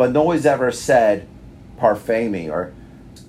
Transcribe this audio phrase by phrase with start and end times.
[0.00, 1.28] but no one's ever said
[1.76, 2.72] parfait me or,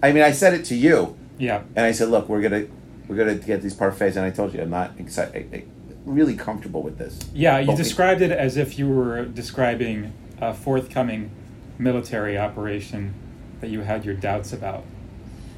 [0.02, 1.63] I mean, I said it to you, Yeah.
[1.75, 2.63] and I said, look, we're gonna
[3.09, 5.68] we're gonna get these parfaits, and I told you I'm not excited,
[6.05, 7.20] really comfortable with this.
[7.34, 11.31] Yeah, you But we- described it as if you were describing a forthcoming
[11.78, 13.16] military operation
[13.60, 14.86] that you had your doubts about.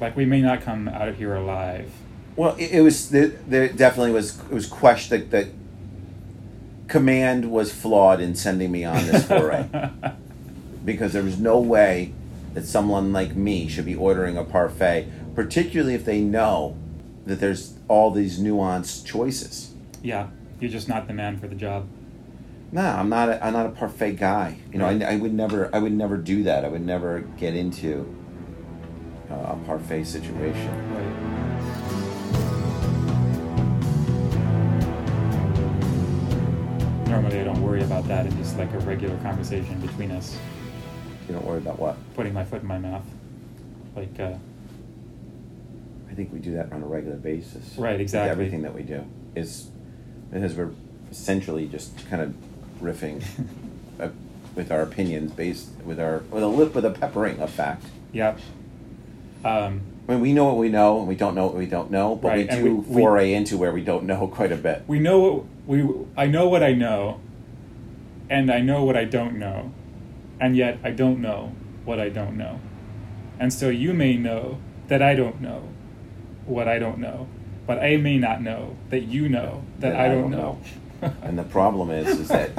[0.00, 1.92] Like we may not come out of here alive.
[2.34, 5.46] Well, it, it was there, there definitely was it was question that
[6.88, 9.64] command was flawed in sending me on this foray
[10.84, 12.12] because there was no way
[12.54, 16.76] that someone like me should be ordering a parfait, particularly if they know
[17.26, 19.72] that there's all these nuanced choices.
[20.02, 20.28] yeah,
[20.60, 21.86] you're just not the man for the job.
[22.70, 23.28] No, I'm not.
[23.28, 24.58] A, I'm not a parfait guy.
[24.72, 25.68] You know, I, I would never.
[25.74, 26.64] I would never do that.
[26.64, 28.06] I would never get into
[29.30, 30.70] uh, a parfait situation.
[30.94, 32.30] Right.
[37.08, 38.26] Normally, I don't worry about that.
[38.26, 40.36] It's just like a regular conversation between us,
[41.28, 41.96] You don't worry about what.
[42.14, 43.04] putting my foot in my mouth.
[43.96, 44.34] Like, uh,
[46.10, 47.76] I think we do that on a regular basis.
[47.76, 48.30] Right, exactly.
[48.30, 49.68] Everything that we do is
[50.32, 50.70] because we're
[51.10, 52.34] essentially just kind of
[52.80, 53.22] riffing
[54.00, 54.08] uh,
[54.54, 57.84] with our opinions based with our with a lip with a peppering of fact.
[58.12, 58.36] yeah.
[59.44, 61.90] Um, I mean, we know what we know, and we don't know what we don't
[61.90, 64.56] know, but Right, we do we- we- foray into where we don't know quite a
[64.56, 64.82] bit.
[64.86, 67.20] we know what we I know what I know
[68.30, 69.72] and I know what I don't know
[70.40, 71.54] and yet I don't know
[71.84, 72.60] what I don't know.
[73.38, 75.68] And so you may know that I don't know
[76.46, 77.26] what I don't know,
[77.66, 80.60] but I may not know that you know that, I, don't know.
[81.22, 82.50] And the problem is, is that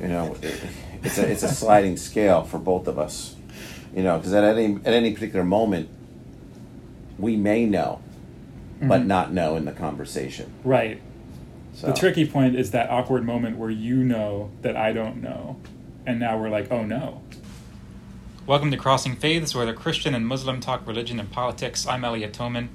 [0.00, 0.60] you know, it,
[1.02, 3.36] it's a it's a sliding scale for both of us.
[3.94, 5.88] You know, because at any at any particular moment,
[7.18, 8.00] we may know,
[8.80, 9.06] but Mhm.
[9.06, 10.52] not know in the conversation.
[10.64, 11.00] right.
[11.74, 11.86] So.
[11.86, 15.58] The tricky point is that awkward moment where you know that I don't know,
[16.08, 17.20] and now we're like, oh no.
[18.46, 21.86] Welcome to Crossing Faiths, where the Christian and Muslim talk religion and politics.
[21.86, 22.68] I'm Elliot Toman.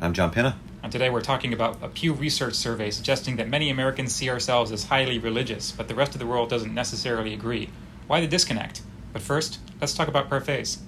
[0.00, 0.58] I'm John Pinna.
[0.82, 4.72] And today we're talking about a Pew Research survey suggesting that many Americans see ourselves
[4.72, 7.70] as highly religious, but the rest of the world doesn't necessarily agree.
[8.08, 8.82] Why the disconnect?
[9.12, 10.78] But first, let's talk about parfaits.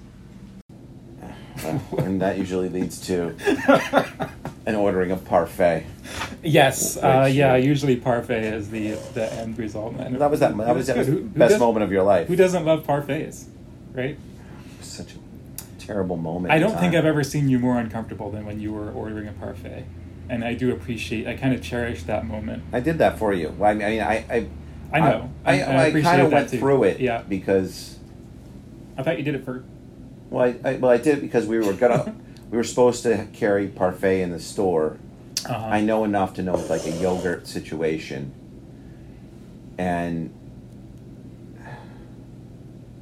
[1.97, 3.37] and that usually leads to
[4.65, 5.85] an ordering of parfait.
[6.41, 7.53] Yes, uh, Which, yeah.
[7.53, 9.95] uh, Usually, parfait is the the end result.
[9.97, 10.55] And That was that.
[10.57, 12.27] That was the Who- who best does- moment of your life.
[12.27, 13.45] Who doesn't love parfaits,
[13.93, 14.17] right?
[14.81, 16.53] Such a terrible moment.
[16.53, 16.95] I don't think.
[16.95, 19.85] I've ever seen you more uncomfortable than when you were ordering a parfait,
[20.29, 21.27] and I do appreciate.
[21.27, 22.63] I kind of cherish that moment.
[22.71, 23.53] I did that for you.
[23.57, 24.47] Well, I mean, I, I,
[24.93, 25.29] I know.
[25.45, 26.59] I, I- I I, kind of went too.
[26.59, 26.99] through it.
[26.99, 27.23] Yeah.
[27.27, 27.97] Because
[28.97, 29.63] I thought you did it for.
[30.29, 32.15] well, I, I, well, I did it because we were gonna,
[32.53, 34.99] we were supposed to carry parfait in the store.
[35.49, 38.31] Uh, I know enough to know it's like a yogurt situation,
[39.79, 40.31] and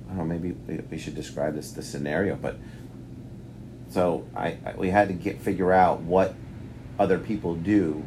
[0.09, 0.23] I don't know.
[0.23, 0.53] Maybe
[0.89, 2.55] we, should describe this the scenario, but
[3.89, 6.33] so I, I we had to get figure out what
[6.97, 8.05] other people do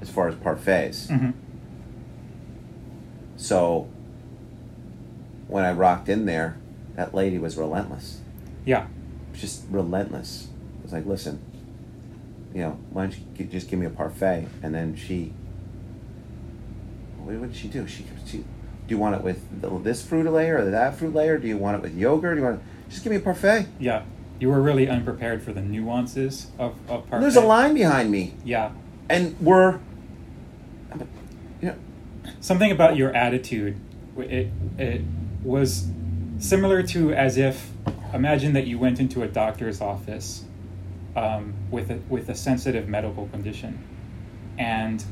[0.00, 1.06] as far as parfaits.
[1.06, 1.32] mhm.
[3.36, 3.88] So
[5.46, 6.56] when I rocked in there,
[6.96, 8.20] that lady was relentless.
[8.64, 8.88] Yeah.
[9.32, 10.48] Just relentless.
[10.86, 11.40] Was like, listen,
[12.54, 14.46] you know, why don't you just give me a parfait?
[14.62, 15.32] And then she,
[17.18, 17.88] what, what did she do?
[17.88, 18.44] She, she, do
[18.86, 21.38] you want it with this fruit layer or that fruit layer?
[21.38, 22.36] Do you want it with yogurt?
[22.36, 23.66] Do you want it, just give me a parfait?
[23.80, 24.04] Yeah.
[24.38, 27.20] You were really unprepared for the nuances of, of parfait.
[27.20, 28.70] There's a line behind me, Yeah.
[29.08, 29.80] and we're,
[31.60, 31.74] you know,
[32.40, 33.76] Something about your attitude,
[34.18, 35.00] it, it
[35.42, 35.88] was
[36.38, 37.70] similar to as if,
[38.14, 40.44] imagine that you went into a doctor's office
[41.16, 43.82] um, with, a, with a sensitive medical condition.
[44.58, 45.04] And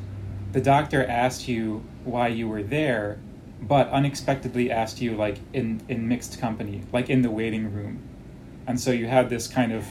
[0.52, 3.18] the doctor asked you why you were there,
[3.60, 8.02] but unexpectedly asked you, like, in, in mixed company, like in the waiting room.
[8.66, 9.86] And so you had this kind of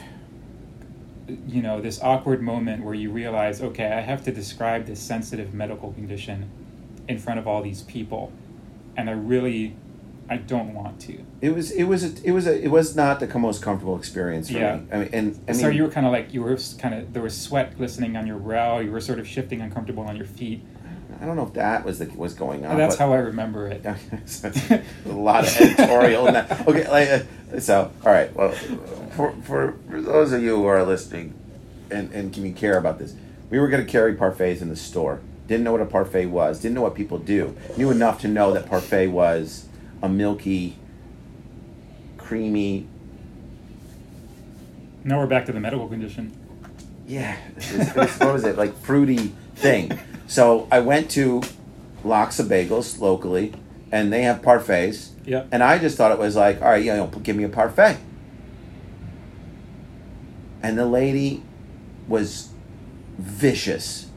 [1.47, 5.53] you know this awkward moment where you realize okay i have to describe this sensitive
[5.53, 6.49] medical condition
[7.07, 8.31] in front of all these people
[8.97, 9.75] and i really
[10.33, 13.19] i don't want to it was it was a, it was a, it was not
[13.19, 14.77] the most comfortable experience for Yeah.
[14.77, 14.87] me.
[14.91, 17.13] I mean, and I mean, so you were kind of like you were kind of
[17.13, 20.25] there was sweat glistening on your brow you were sort of shifting uncomfortable on your
[20.25, 20.61] feet
[21.21, 22.77] I don't know if that was the, was going on.
[22.77, 23.85] that's how i remember it
[25.05, 26.67] a lot of editorial in that.
[26.67, 28.33] Okay, like, uh, so all right.
[28.35, 31.33] Well, for, for for those of you who are listening,
[31.91, 33.13] and and can you care about this,
[33.49, 35.21] we were going to carry parfaits in the store.
[35.47, 36.59] Didn't know what a parfait was.
[36.61, 37.55] Didn't know what people do.
[37.77, 39.65] Knew enough to know that parfait was
[40.03, 40.75] a milky,
[42.17, 42.85] creamy.
[45.05, 46.31] now we're back to the medical condition
[47.07, 49.97] Yeah, it's, it's, what was it like fruity thing?
[50.27, 51.41] So I went to
[52.03, 53.53] Loxa Bagels locally,
[53.91, 55.11] and they have parfaits.
[55.25, 55.49] Yep.
[55.51, 57.97] And I just thought it was like, all right, you know, give me a parfait.
[60.61, 61.43] And the lady
[62.07, 62.49] was
[63.17, 64.07] vicious.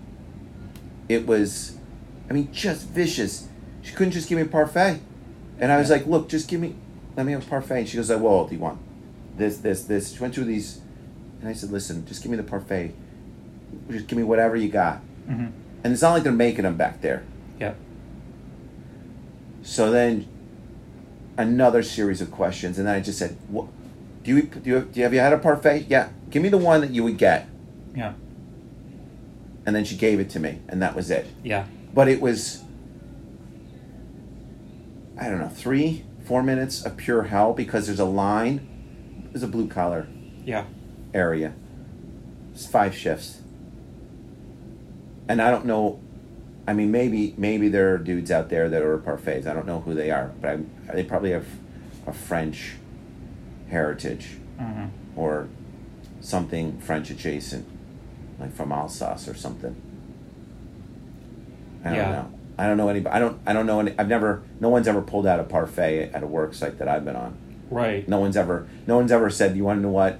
[1.08, 1.76] It was,
[2.28, 3.48] I mean, just vicious.
[3.82, 5.00] She couldn't just give me a parfait.
[5.58, 6.74] And I was like, look, just give me,
[7.16, 7.78] let me have a parfait.
[7.80, 8.78] And she goes like, well, what do you want?
[9.36, 10.12] This, this, this.
[10.14, 10.80] She went through these.
[11.40, 12.94] And I said, listen, just give me the parfait.
[13.90, 14.98] Just give me whatever you got.
[15.26, 15.46] hmm
[15.84, 17.24] And it's not like they're making them back there.
[17.60, 17.76] Yep.
[19.62, 20.28] So then,
[21.36, 23.66] another series of questions, and then I just said, "What?
[24.22, 25.86] Do you do you, do you have you had a parfait?
[25.88, 27.48] Yeah, give me the one that you would get."
[27.94, 28.12] Yeah.
[29.66, 31.26] And then she gave it to me, and that was it.
[31.42, 31.64] Yeah.
[31.92, 32.62] But it was,
[35.18, 39.28] I don't know, three, four minutes of pure hell because there's a line.
[39.32, 40.06] There's a blue collar
[40.44, 40.64] Yeah.
[41.14, 41.52] area.
[42.54, 43.40] It's five shifts,
[45.28, 46.00] and I don't know.
[46.68, 49.46] I mean, maybe maybe there are dudes out there that are parfaits.
[49.46, 50.50] I don't know who they are, but
[50.90, 51.46] I, they probably have
[52.06, 52.76] a French
[53.68, 54.86] heritage hmm
[55.16, 55.48] or
[56.20, 57.66] something French adjacent,
[58.40, 59.74] like from Alsace or something.
[61.84, 62.10] I don't Yeah.
[62.12, 62.30] know.
[62.58, 63.14] I don't know anybody.
[63.14, 63.40] I don't.
[63.46, 63.94] I don't know any.
[63.98, 64.42] I've never.
[64.60, 67.36] No one's ever pulled out a parfait at a work site that I've been on.
[67.70, 68.08] Right.
[68.08, 68.66] No one's ever.
[68.86, 70.18] No one's ever said, "You want to know what?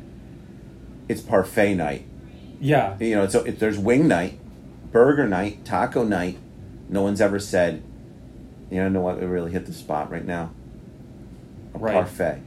[1.09, 2.05] It's parfait night."
[2.61, 2.97] Yeah.
[2.99, 4.39] You know, so if there's wing night,
[4.93, 6.39] burger night, taco night,
[6.89, 7.83] no one's ever said,
[8.71, 9.21] you know, know what?
[9.21, 10.51] We really hit the spot right now.
[11.75, 11.93] A Right.
[11.93, 12.41] parfait.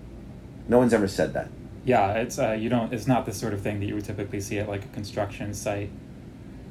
[0.67, 1.49] No one's ever said that.
[1.85, 2.13] Yeah.
[2.13, 2.91] It's uh, you don't.
[2.93, 5.53] It's not the sort of thing that you would typically see at like a construction
[5.53, 5.89] site.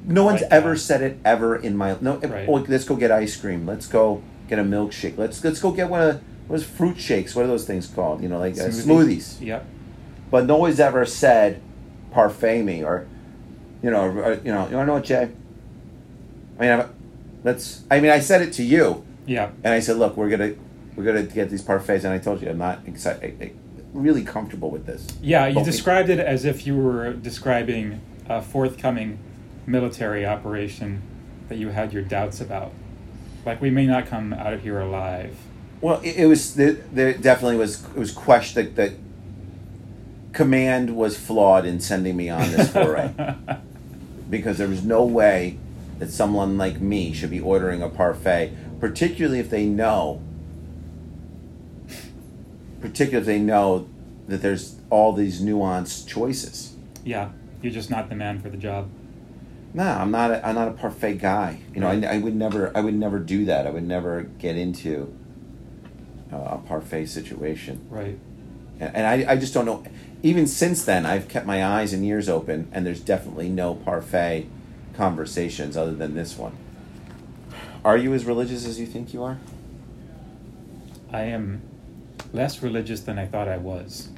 [0.09, 0.75] No one's Right, ever yeah.
[0.79, 2.17] said it ever in my no.
[2.17, 2.47] Right.
[2.49, 3.65] Oh, let's go get ice cream.
[3.65, 5.17] Let's go get a milkshake.
[5.17, 7.35] Let's let's go get one of what is fruit shakes.
[7.35, 8.21] What are those things called?
[8.23, 9.39] You know, like uh, smoothies.
[9.39, 9.65] Yep.
[10.31, 11.61] But no one's ever said
[12.11, 13.05] parfait me or,
[13.83, 15.29] you know, or, you know, you know what, Jay?
[16.57, 16.89] I mean, I've-
[17.43, 17.83] let's.
[17.91, 19.49] I mean, I said it to you, Yeah.
[19.63, 20.53] and I said, look, we're gonna
[20.95, 23.53] we're gonna get these parfaits, and I told you I'm not excited,
[23.93, 25.05] really comfortable with this.
[25.21, 25.45] Yeah.
[25.47, 29.19] You But we- described it as if you were describing a forthcoming
[29.69, 31.01] military operation
[31.47, 32.71] that you had your doubts about.
[33.45, 35.37] Like we may not come out of here alive.
[35.81, 38.93] Well, it, it was there, there definitely was it was question that
[40.33, 43.11] command was flawed in sending me on this foray
[44.29, 45.57] because there was no way
[45.99, 50.21] that someone like me should be ordering a parfait, particularly if they know,
[52.81, 53.87] particularly if they know
[54.27, 56.75] that there's all these nuanced choices.
[57.03, 57.29] yeah.
[57.61, 58.89] You're just not the man for the job.
[59.73, 60.31] No, I'm not.
[60.31, 61.59] A, I'm not a parfait guy.
[61.73, 62.03] You know, Right.
[62.03, 62.75] I, I would never.
[62.75, 63.67] I would never do that.
[63.67, 65.13] I would never get into
[66.33, 67.85] uh, a parfait situation.
[67.89, 68.17] Right.
[68.79, 69.83] And, and I, I just don't know.
[70.23, 74.47] Even since then, I've kept my eyes and ears open, and there's definitely no parfait
[74.95, 76.57] conversations other than this one.
[77.85, 79.37] Are you as religious as you think you are?
[81.13, 81.61] I am
[82.33, 84.09] less religious than I thought I was.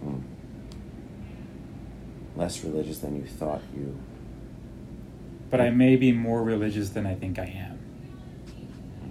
[0.00, 0.18] Hmm.
[2.34, 3.96] Less religious than you thought you.
[5.52, 7.78] But I may be more religious than I think I am.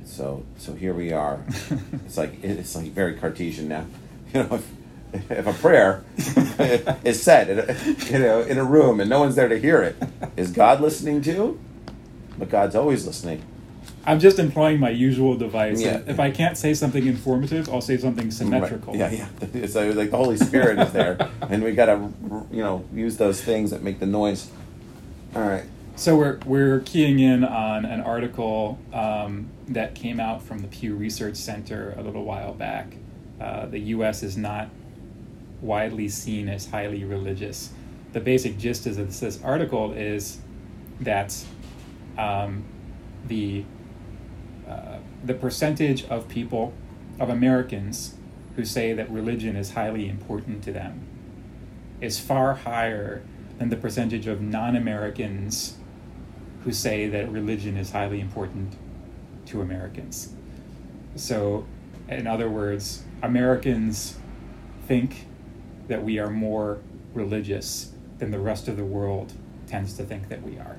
[0.06, 1.40] So, so here we are.
[2.06, 3.86] It's like it's like very Cartesian now.
[4.34, 6.06] You know, if, if a prayer
[7.04, 9.82] is said in a, you know in a room and no one's there to hear
[9.84, 9.98] it,
[10.38, 11.60] is God listening too?
[12.40, 13.44] But God's always listening.
[14.06, 15.82] I'm just employing my usual device.
[15.82, 16.02] Yeah.
[16.08, 18.94] If I can't say something informative, I'll say something symmetrical.
[18.94, 19.12] Right.
[19.12, 19.66] Yeah, yeah.
[19.68, 22.10] So like the Holy Spirit is there, and we gotta
[22.50, 24.50] you know use those things that make the noise.
[25.36, 25.66] All right.
[25.96, 30.96] So we're we're keying in on an article um, that came out from the Pew
[30.96, 32.96] Research Center a little while back.
[33.40, 34.24] Uh, the U.S.
[34.24, 34.70] is not
[35.62, 37.72] widely seen as highly religious.
[38.14, 40.40] The basic gist of this, this article is
[41.02, 41.38] that
[42.18, 42.64] um,
[43.28, 43.66] the
[44.68, 46.74] uh, the percentage of people
[47.20, 48.16] of Americans
[48.56, 51.06] who say that religion is highly important to them
[52.00, 53.22] is far higher
[53.60, 55.78] than the percentage of non-Americans
[56.64, 58.76] who say that religion is highly important
[59.48, 60.34] to Americans.
[61.16, 61.66] So,
[62.08, 64.18] in other words, Americans
[64.88, 65.26] think
[65.88, 66.80] that we are more
[67.14, 69.34] religious than the rest of the world
[69.68, 70.78] tends to think that we are.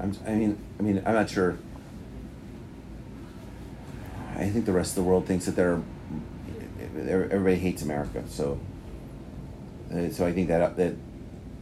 [0.00, 1.58] I'm, I mean, I mean, I'm not sure.
[4.34, 5.80] I think the rest of the world thinks that they're.
[6.98, 8.58] Everybody hates America, so.
[9.92, 10.94] uh, So I think that that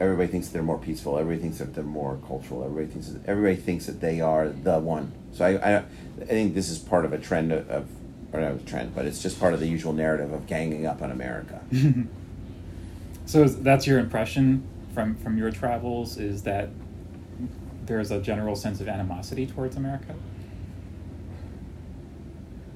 [0.00, 1.18] everybody thinks they're more peaceful.
[1.18, 2.64] Everybody thinks that they're more cultural.
[2.64, 5.12] Everybody thinks that, everybody thinks that they are the one.
[5.32, 7.86] So I, I, I think this is part of a trend of, of
[8.32, 11.02] or not a trend, but it's just part of the usual narrative of ganging up
[11.02, 11.60] on America.
[13.26, 16.68] So that's your impression from from your travels is that
[17.86, 20.14] there's a general sense of animosity towards America?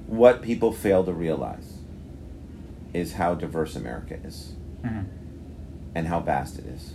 [0.07, 1.77] what people fail to realize
[2.93, 5.05] is how diverse America is Mhm.
[5.93, 6.93] and how vast it is.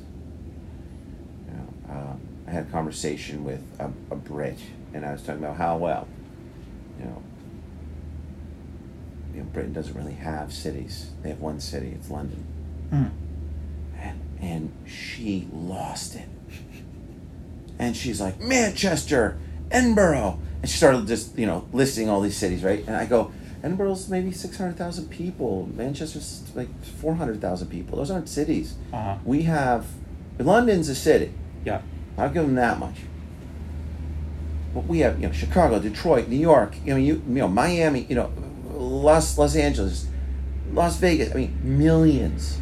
[1.88, 4.58] Um, I had a conversation with a, a Brit,
[4.92, 6.06] and I was talking about how well,
[6.98, 7.22] you know,
[9.34, 11.10] you know, Britain doesn't really have cities.
[11.22, 11.88] They have one city.
[11.94, 12.44] It's London,
[12.92, 13.10] Mhm.
[14.00, 16.28] and and she lost it.
[17.78, 19.36] And she's like Manchester,
[19.70, 22.84] Edinburgh, and she started just you know listing all these cities, right?
[22.86, 25.68] And I go, Edinburgh's maybe six hundred thousand people.
[25.74, 27.98] Manchester's like four hundred thousand people.
[27.98, 28.74] Those aren't cities.
[28.92, 29.16] Uh-huh.
[29.24, 29.86] We have
[30.38, 31.32] London's a city.
[31.64, 31.82] Yeah.
[32.18, 32.96] I'll give them that much.
[34.74, 38.06] But we have, you know, Chicago, Detroit, New York, you know, you, you know, Miami,
[38.08, 38.32] you know,
[38.72, 40.06] Los Los Angeles,
[40.72, 41.30] Las Vegas.
[41.32, 42.58] I mean, millions.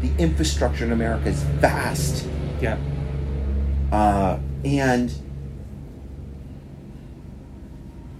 [0.00, 2.24] The infrastructure in America is vast,
[2.60, 2.78] Yeah.
[3.90, 5.12] uh, and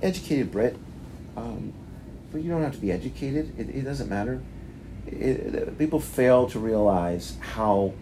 [0.03, 0.77] educated Brit.
[1.37, 1.73] Um,
[2.33, 3.59] but you don't have to be educated.
[3.59, 4.41] It, it doesn't matter.
[5.07, 7.93] It, it- people fail to realize how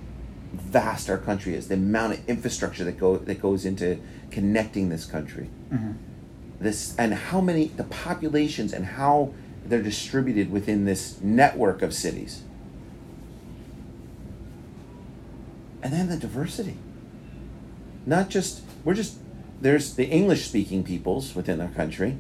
[0.56, 1.68] vast our country is.
[1.68, 3.98] The amount of infrastructure that go that goes into
[4.30, 5.48] connecting this country.
[5.72, 5.94] Mhm.
[6.60, 9.32] This and how many the populations and how
[9.66, 12.42] they're distributed within this network of cities.
[15.82, 16.76] And then the diversity.
[18.04, 19.18] Not just we're just
[19.60, 22.16] there's the English speaking peoples within our country.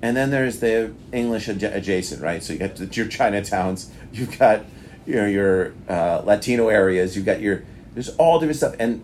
[0.00, 2.42] And then there's the English adja- adjacent, right?
[2.42, 4.64] So you got your Chinatowns, you've got
[5.08, 7.62] you know your uh, Latino areas, you've got your
[7.94, 8.74] there's all different stuff.
[8.78, 9.02] And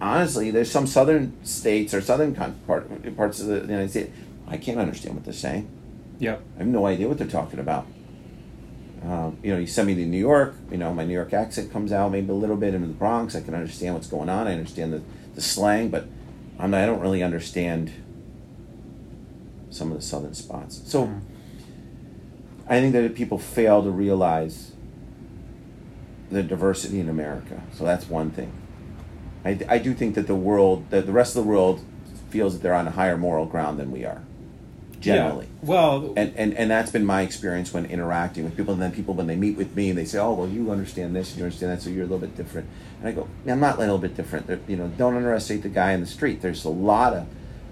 [0.00, 2.54] honestly, there's some southern states or southern part,
[3.16, 4.10] parts of the United States
[4.48, 5.68] I can't understand what they're saying.
[6.18, 6.42] Yep.
[6.54, 7.86] I have no idea what they're talking about.
[9.04, 10.54] Um, you know, you send me to New York.
[10.70, 13.36] You know, my New York accent comes out maybe a little bit into the Bronx.
[13.36, 14.46] I can understand what's going on.
[14.46, 15.02] I understand the,
[15.34, 16.06] the slang, but
[16.58, 17.92] I'm not, I don't really understand
[19.70, 20.80] some of the southern spots.
[20.86, 21.20] So Mhm.
[22.68, 24.72] I think that people fail to realize
[26.30, 27.62] the diversity in America.
[27.72, 28.52] So that's one thing.
[29.44, 31.84] I, I do think that the world, that the rest of the world
[32.30, 34.22] feels that they're on a higher moral ground than we are,
[35.00, 35.46] generally.
[35.46, 35.68] Yeah.
[35.68, 38.72] Well, And, and and that's been my experience when interacting with people.
[38.72, 41.30] And then people, when they meet with me, they say, "Oh, well, you understand this,
[41.30, 42.68] and you understand that, so you're a little bit different."
[42.98, 44.48] And I go, "Yeah, "I'm not a little bit different.
[44.48, 46.42] There- you know, don't underestimate the guy in the street.
[46.42, 47.26] There's a lot of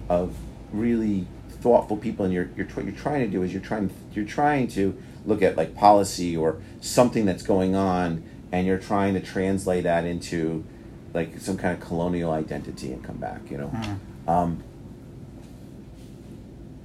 [0.08, 0.36] of
[0.72, 4.24] really thoughtful people, and you're you're what you're trying to do is you're trying you're
[4.24, 4.96] trying to
[5.26, 8.22] look at like policy or something that's going on,
[8.54, 10.64] and you're trying to translate that into
[11.12, 13.40] like some kind of colonial identity and come back.
[13.50, 13.98] You know." Mhm.
[14.28, 14.62] Um,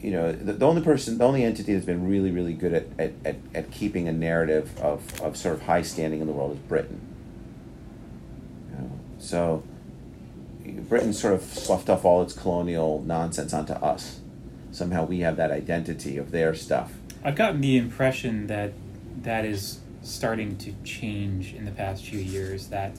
[0.02, 2.86] you know, the, the only person, the only entity that's been really, really good at,
[2.98, 6.54] at, at, at keeping a narrative of, of sort of high standing in the world
[6.54, 7.02] is Britain.
[8.72, 9.64] You know, so
[10.88, 14.22] Britain sort of sloughed off all its colonial nonsense onto us.
[14.72, 16.94] Somehow we have that identity of their stuff.
[17.24, 18.72] I've gotten the impression that
[19.24, 22.68] that is starting to change in the past few years.
[22.68, 22.98] That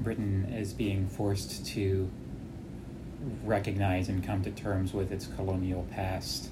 [0.00, 2.10] Britain is being forced to
[3.44, 6.50] recognize and come to terms with its colonial past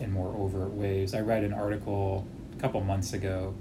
[0.00, 1.14] in more overt ways.
[1.14, 2.26] I read an article
[2.56, 3.54] a couple months ago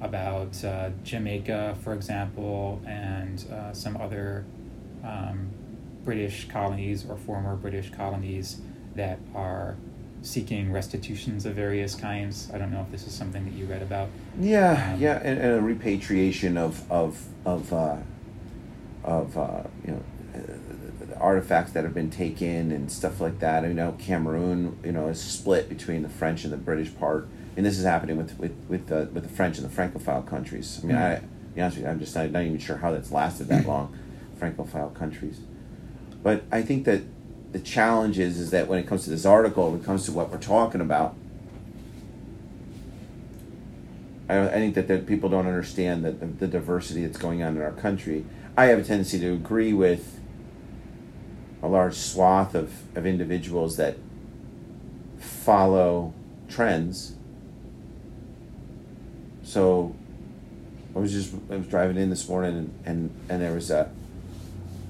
[0.00, 4.44] about uh, Jamaica, for example, and uh, some other
[5.04, 5.50] um,
[6.04, 8.60] British colonies or former British colonies
[8.94, 9.76] that are
[10.22, 12.50] seeking restitutions of various kinds.
[12.52, 14.08] I don't know if this is something that you read about.
[14.38, 17.96] Yeah, Um, yeah, and, and a repatriation of of of uh,
[19.04, 20.02] of uh, you know
[20.34, 23.64] uh, artifacts that have been taken and stuff like that.
[23.64, 27.64] You know, Cameroon, you know, is split between the French and the British part, and
[27.64, 30.80] this is happening with with with the with the French and the Francophile countries.
[30.82, 31.22] I mean, I to
[31.54, 33.96] be honest with you, I'm just not, not even sure how that's lasted that long,
[34.38, 35.40] Francophile countries.
[36.22, 37.02] But I think that
[37.52, 40.12] the challenge is is that when it comes to this article, when it comes to
[40.12, 41.14] what we're talking about,
[44.28, 47.62] I, I think that, people don't understand that the, the diversity that's going on in
[47.62, 48.24] our country.
[48.56, 50.20] I have a tendency to agree with
[51.62, 53.96] a large swath of, of individuals that
[55.18, 56.14] follow
[56.48, 57.14] trends.
[59.42, 59.94] So
[60.94, 63.90] I was just I was driving in this morning and, and, and there was a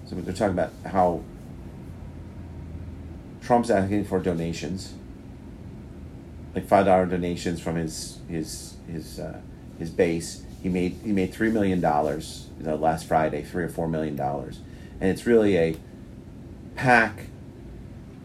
[0.06, 1.22] so they're talking about how
[3.50, 4.94] Trump's asking for donations
[6.54, 9.40] like five dollar donations from his his his uh,
[9.76, 10.44] his base.
[10.62, 14.14] He made he made three million dollars you know, last Friday, three or four million
[14.14, 14.60] dollars,
[15.00, 15.76] and it's really a
[16.76, 17.24] PAC.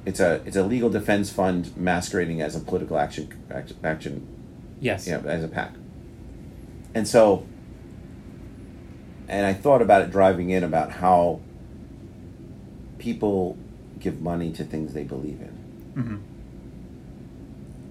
[0.05, 3.33] It's a it's a legal defense fund masquerading as a political action
[3.83, 4.27] action,
[4.79, 5.07] Yes.
[5.07, 5.73] you know, as a PAC.
[6.93, 7.47] And so,
[9.27, 11.39] and I thought about it driving in about how
[12.99, 13.57] people
[14.05, 15.53] give money to things they believe in.
[16.01, 16.15] hmm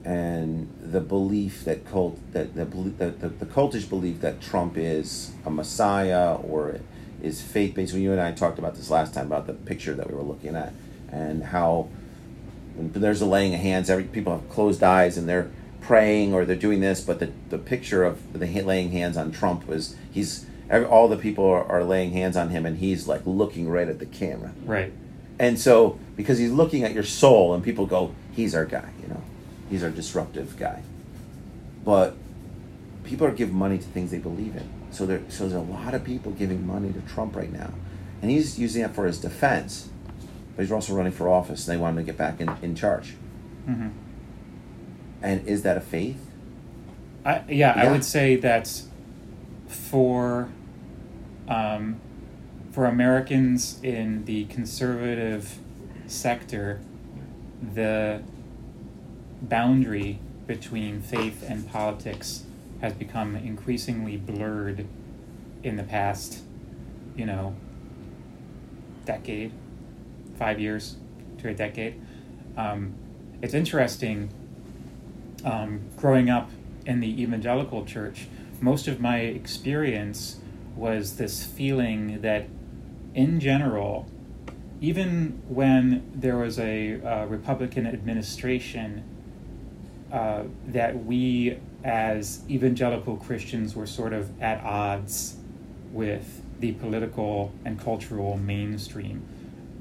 [0.05, 5.33] and the belief that cult that the, the, the, the cultish belief that Trump is
[5.47, 6.79] a messiah or
[7.23, 7.95] is faith based.
[7.95, 10.23] When you and I talked about this last time about the picture that we were
[10.23, 10.75] looking at
[11.11, 11.89] and how
[12.77, 16.55] there's a laying of hands, every people have closed eyes and they're praying or they're
[16.55, 20.87] doing this, but the, the picture of the laying hands on Trump was he's every,
[20.87, 24.01] all the people are, are laying hands on him and he's like looking right at
[24.01, 24.53] the camera.
[24.67, 24.93] Right.
[25.39, 29.09] And so, because he's looking at your soul, and people go, he's our guy, you
[29.09, 29.23] know,
[29.69, 30.83] he's our disruptive guy.
[31.85, 32.17] But
[33.03, 34.69] people are giving money to things they believe in.
[34.91, 37.73] So, there, so there's a lot of people giving money to Trump right now.
[38.23, 39.89] And he's using it for his defense,
[40.57, 42.75] but he's also running for office, and they want him to get back in, in
[42.75, 43.15] charge.
[43.67, 43.89] hmm
[45.21, 46.25] And is that a faith?
[47.25, 48.87] I, yeah, I would say that's
[49.67, 50.49] for
[51.49, 52.01] um,
[52.75, 55.59] for Americans in the conservative
[56.09, 56.81] sector,
[57.73, 58.21] the
[59.41, 62.43] boundary between faith and politics
[62.81, 64.89] has become increasingly blurred
[65.63, 66.43] in the past,
[67.15, 67.55] you know,
[69.05, 69.53] decade,
[70.37, 70.97] five years
[71.39, 71.95] to a decade.
[72.57, 72.95] Um,
[73.41, 74.31] it's interesting
[75.45, 76.51] um, growing up
[76.87, 78.27] in the evangelical church,
[78.61, 80.41] most of my experience
[80.75, 82.47] was this feeling that,
[83.15, 84.07] in general,
[84.81, 89.03] even when there was a uh, Republican administration,
[90.13, 95.37] uh, that we as evangelical Christians were sort of at odds
[95.93, 99.23] with the political and cultural mainstream.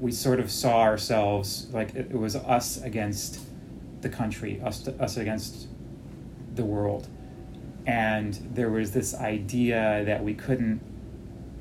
[0.00, 3.40] We sort of saw ourselves like it, it was us against
[4.00, 5.68] the country, us, us against
[6.54, 7.08] the world.
[7.86, 10.80] And there was this idea that we couldn't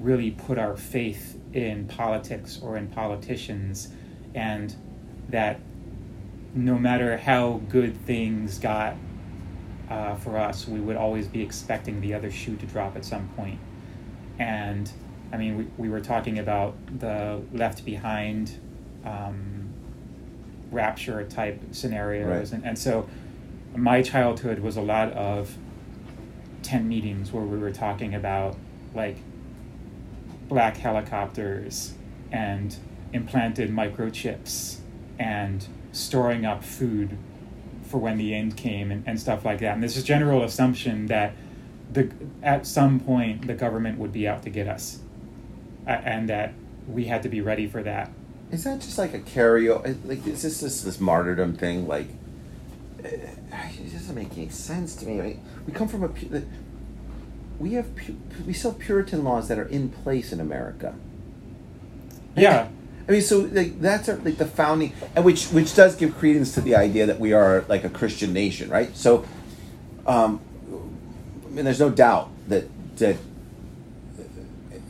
[0.04, 3.90] really put our faith in politics or in politicians,
[4.36, 4.76] and
[5.30, 5.60] that
[6.54, 8.96] no matter how good things got
[9.90, 13.28] uh, for us, we would always be expecting the other shoe to drop at some
[13.30, 13.60] point.
[14.38, 14.92] And
[15.32, 18.60] I mean, we, we were talking about the left behind
[19.06, 19.74] um,
[20.72, 22.52] rapture type scenarios.
[22.52, 22.60] Right.
[22.60, 23.10] And, and so
[23.76, 25.58] my childhood was a lot of
[26.62, 28.56] tent meetings where we were talking about
[28.94, 29.18] like
[30.48, 31.94] black helicopters
[32.32, 32.76] and
[33.12, 34.78] implanted microchips
[35.20, 37.18] and storing up food
[37.84, 39.74] for when the end came and, and stuff like that.
[39.74, 41.34] And there's this general assumption that
[41.92, 45.00] the at some point the government would be out to get us,
[45.86, 46.54] a- and that
[46.88, 48.12] we had to be ready for that.
[48.52, 49.96] Is that just like a carryover?
[50.06, 51.88] Like, is this this, this martyrdom thing?
[51.88, 52.08] Like,
[53.04, 55.22] eh, it doesn't make any sense to me.
[55.22, 56.10] Like, we come from a
[57.64, 57.88] we have
[58.46, 60.94] we still have Puritan laws that are in place in America.
[62.36, 62.68] Yeah,
[63.08, 66.54] I mean, so like that's our, like the founding, and which which does give credence
[66.56, 68.96] to the idea that we are like a Christian nation, right?
[68.98, 69.26] So,
[70.06, 70.42] um,
[71.46, 73.16] I mean, there's no doubt that that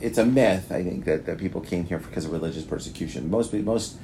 [0.00, 0.72] it's a myth.
[0.72, 3.30] I think that, that people came here because of religious persecution.
[3.30, 3.98] Most most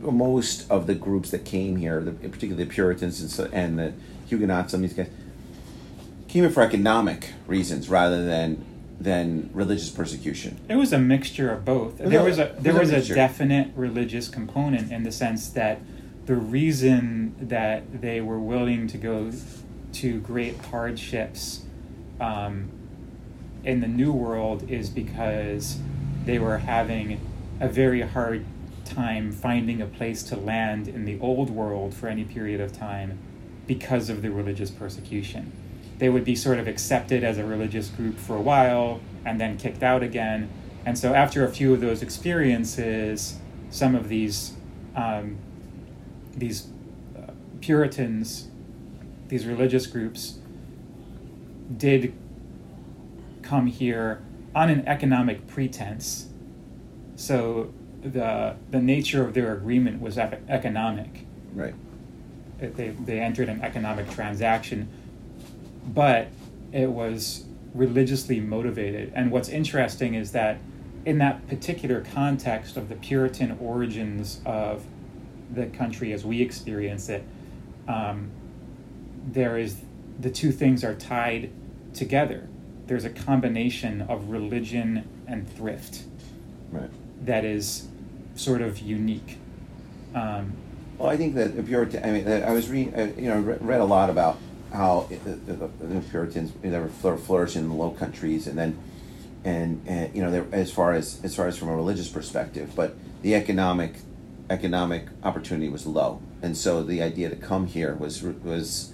[0.00, 3.92] most of the groups that came here, the, particularly the Puritans and, so, and the
[4.28, 5.12] Huguenots, some of these guys
[6.30, 8.64] came for economic reasons rather than
[9.00, 10.60] than religious persecution.
[10.68, 11.98] It was a mixture of both.
[11.98, 15.48] There was a it was there a was a definite religious component in the sense
[15.50, 15.80] that
[16.26, 19.32] the reason that they were willing to go
[19.94, 21.64] to great hardships
[22.20, 22.70] um,
[23.64, 25.78] in the New World is because
[26.26, 27.20] they were having
[27.58, 28.44] a very hard
[28.84, 33.18] time finding a place to land in the Old World for any period of time
[33.66, 35.52] because of the religious persecution
[36.00, 39.58] they would be sort of accepted as a religious group for a while and then
[39.58, 40.50] kicked out again.
[40.84, 44.54] And so, after a few of those experiences, some of these
[44.96, 45.36] um,
[46.34, 46.68] these
[47.16, 48.48] uh, Puritans,
[49.28, 50.38] these religious groups,
[51.76, 52.14] did
[53.42, 54.22] come here
[54.54, 56.28] on an economic pretense.
[57.16, 61.26] So the the nature of their agreement was economic.
[61.52, 61.74] Right.
[62.58, 64.88] They they entered an economic transaction
[65.94, 66.28] but
[66.72, 69.12] it was religiously motivated.
[69.14, 70.58] And what's interesting is that
[71.04, 74.84] in that particular context of the Puritan origins of
[75.52, 77.24] the country as we experience it,
[77.88, 78.30] um,
[79.32, 79.80] there is
[80.20, 81.50] the two things are tied
[81.94, 82.48] together.
[82.86, 86.04] There's a combination of religion and thrift
[86.70, 86.90] Right.
[87.24, 87.88] that is
[88.34, 89.38] sort of unique.
[90.14, 90.52] Um,
[90.98, 92.04] Well, I think that Puritan.
[92.04, 92.94] I mean, I was reading.
[92.94, 94.38] uh, You know, read a lot about
[94.72, 98.56] how it, the, the, the Puritans they were flour- flourishing in the Low Countries, and
[98.58, 98.78] then,
[99.44, 102.94] and, and you know, as far as as far as from a religious perspective, but
[103.22, 103.94] the economic
[104.48, 108.92] economic opportunity was low, and so the idea to come here was was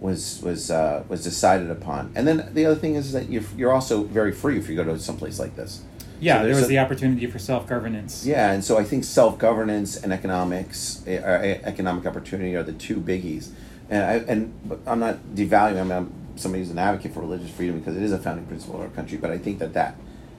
[0.00, 2.12] was was uh, was decided upon.
[2.14, 4.84] And then the other thing is that you're you're also very free if you go
[4.84, 5.82] to someplace like this.
[6.20, 8.24] Yeah, So there was a- the opportunity for self governance.
[8.24, 12.96] Yeah, and so I think self governance and economics, eh, economic opportunity, are the two
[12.96, 13.50] biggies.
[13.90, 15.80] And I and but I'm not devaluing.
[15.80, 18.46] I mean, I'm somebody who's an advocate for religious freedom because it is a founding
[18.46, 19.18] principle of our country.
[19.18, 19.96] But I think that that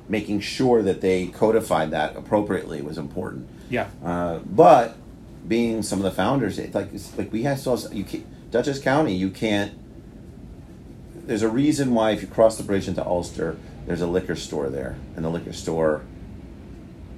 [0.08, 3.48] making sure that they codified that appropriately was important.
[3.70, 3.90] Yeah.
[4.04, 4.98] Uh, but
[5.48, 8.80] being some of the founders, it, like it's, like we have still you can't, Dutchess
[8.80, 9.74] County, you can't.
[11.16, 14.70] There's a reason why if you cross the bridge into Ulster, there's a liquor store
[14.70, 16.04] there, and the liquor store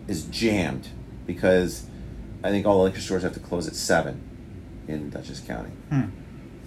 [0.08, 0.88] is jammed
[1.26, 1.88] because
[2.44, 4.27] I think all the liquor stores have to close at seven
[4.88, 5.72] in Dutchess County.
[5.90, 6.04] Hmm.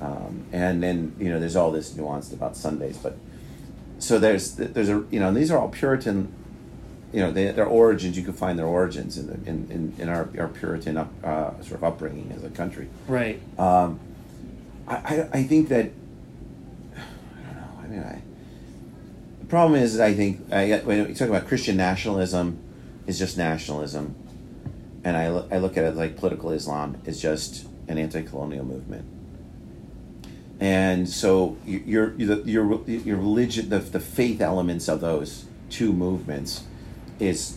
[0.00, 3.16] Um, and then you know there's all this nuance about Sundays, but
[3.98, 6.33] so there's there's a you know and these are all Puritan,
[7.12, 10.09] you know they, their origins you can find their origins in the in, in, in
[10.09, 12.88] our, our Puritan up, uh, sort of upbringing as a country.
[13.09, 13.40] Right.
[13.59, 14.00] Um,
[14.88, 15.90] I, I I think that
[16.96, 17.02] I
[17.42, 17.78] don't know.
[17.83, 18.22] I mean, I,
[19.40, 22.59] the problem is I think I when you talk about Christian nationalism,
[23.06, 24.14] is just nationalism,
[25.04, 29.05] and I I look at it like political Islam is just an anti-colonial movement.
[30.61, 36.64] And so your your your your religion, the the faith elements of those two movements,
[37.18, 37.57] is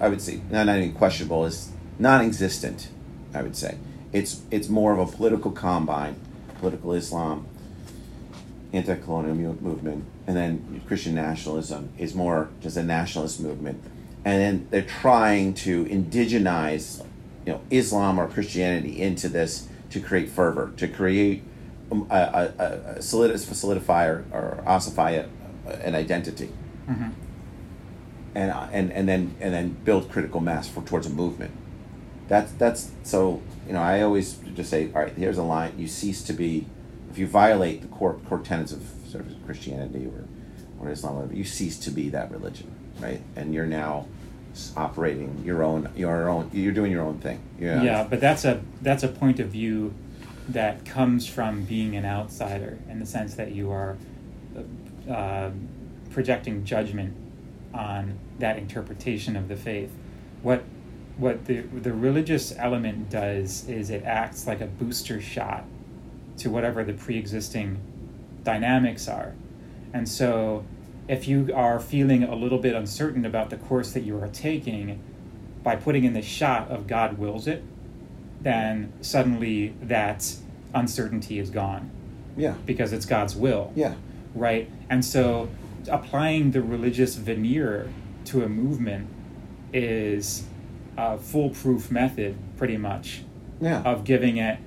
[0.00, 2.88] I would say not not even questionable is non-existent.
[3.32, 3.78] I would say
[4.12, 6.16] it's it's more of a political combine,
[6.58, 7.46] political Islam,
[8.72, 13.80] anti-colonial movement, and then Christian nationalism is more just a nationalist movement,
[14.24, 17.04] and then they're trying to indigenize,
[17.46, 21.44] you know, Islam or Christianity into this to create fervor, to create
[21.90, 25.26] um, a, a, a, a solid, solidify or, or ossify a,
[25.82, 26.50] an identity.
[26.86, 27.10] Hmm
[28.36, 31.52] and and and then and then build critical mass for towards a movement.
[32.28, 35.72] That's that's so you know I always just say all right here's a line.
[35.78, 36.66] You cease to be
[37.10, 40.24] if you violate the core core tenets of sort of Christianity or
[40.78, 43.22] or Islam whatever you cease to be that religion right?
[43.36, 44.06] And you're now
[44.76, 48.62] operating your own your own you're doing your own thing yeah Yeah, but that's a
[48.82, 49.94] that's a point of view
[50.48, 53.96] that comes from being an outsider in the sense that you are
[55.10, 55.50] uh,
[56.10, 57.14] projecting judgment
[57.74, 59.90] on that interpretation of the faith.
[60.42, 60.62] What
[61.16, 65.64] what the the religious element does is it acts like a booster shot
[66.38, 67.78] to whatever the pre-existing
[68.44, 69.34] dynamics are.
[69.92, 70.64] And so
[71.08, 75.02] if you are feeling a little bit uncertain about the course that you are taking,
[75.62, 77.62] by putting in the shot of God wills it,
[78.40, 80.34] then suddenly that
[80.74, 81.90] uncertainty is gone.
[82.36, 82.54] Yeah.
[82.66, 83.94] Because it's God's will, yeah.
[84.34, 84.70] Right?
[84.90, 85.48] And so
[85.88, 87.90] applying the religious veneer
[88.26, 89.08] to a movement
[89.72, 90.44] is
[90.96, 93.22] a foolproof method, pretty much,
[93.60, 93.82] yeah.
[93.82, 94.58] of giving it,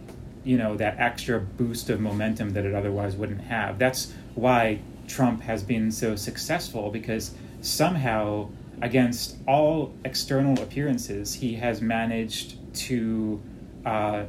[0.43, 3.77] you know, that extra boost of momentum that it otherwise wouldn't have.
[3.77, 8.49] That's why Trump has been so successful because somehow,
[8.81, 13.41] against all external appearances, he has managed to
[13.85, 14.25] uh,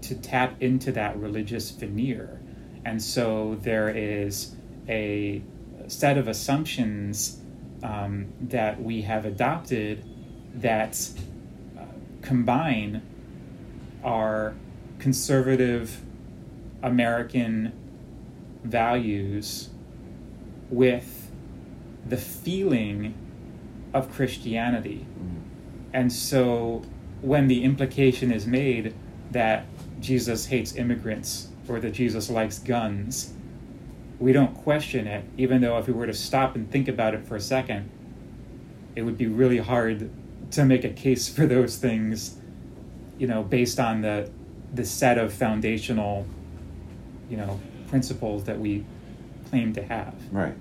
[0.00, 2.40] to tap into that religious veneer,
[2.84, 4.54] and so there is
[4.88, 5.42] a
[5.86, 7.40] set of assumptions
[7.82, 10.04] um, that we have adopted
[10.54, 11.10] that
[11.78, 11.82] uh,
[12.22, 13.02] combine
[14.04, 14.54] our
[14.98, 16.00] conservative
[16.82, 17.72] American
[18.64, 19.70] values
[20.70, 21.30] with
[22.06, 23.14] the feeling
[23.94, 25.06] of Christianity.
[25.08, 25.38] Mm-hmm.
[25.92, 26.82] And so
[27.20, 28.94] when the implication is made
[29.30, 29.66] that
[30.00, 33.34] Jesus hates immigrants or that Jesus likes guns,
[34.18, 37.26] we don't question it, even though if we were to stop and think about it
[37.26, 37.90] for a second,
[38.96, 40.10] it would be really hard
[40.52, 42.36] to make a case for those things,
[43.18, 44.30] you know, based on the
[44.74, 46.26] the set of foundational,
[47.30, 48.84] you know, principles that we
[49.48, 50.14] claim to have.
[50.32, 50.54] right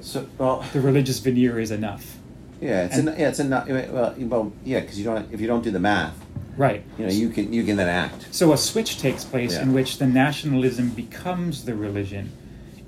[0.00, 2.16] so well The religious veneer is enough.
[2.60, 5.40] yeah it's And- an, yeah it's a not well well yeah because you don't if
[5.40, 6.16] you don't do the math
[6.56, 6.82] Right.
[6.98, 9.62] you know you can you can then act So a switch takes place Yeah.
[9.62, 12.32] in which the nationalism becomes the religion.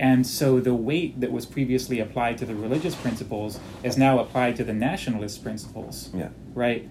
[0.00, 4.56] And so the weight that was previously applied to the religious principles is now applied
[4.56, 6.10] to the nationalist principles.
[6.14, 6.88] yeah Right?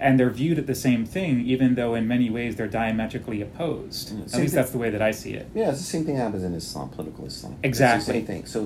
[0.00, 4.10] And they're viewed at the same thing, even though in many ways they're diametrically opposed.
[4.10, 4.60] Mm, At same least thing.
[4.60, 5.48] that's the way that I see it.
[5.54, 7.52] Yeah, it's the same thing happens in Islam, political Islam.
[7.62, 8.12] It's Exactly.
[8.12, 8.46] the same thing.
[8.46, 8.60] So,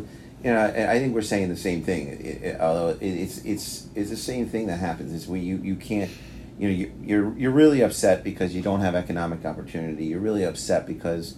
[0.44, 2.08] you know, I think we're saying the same thing.
[2.08, 5.12] It- it- although it, it's it's it's the same thing that happens.
[5.12, 6.10] Is we you you can't.
[6.58, 10.04] You know, you, you're you're really upset because you don't have economic opportunity.
[10.06, 11.34] You're really upset because,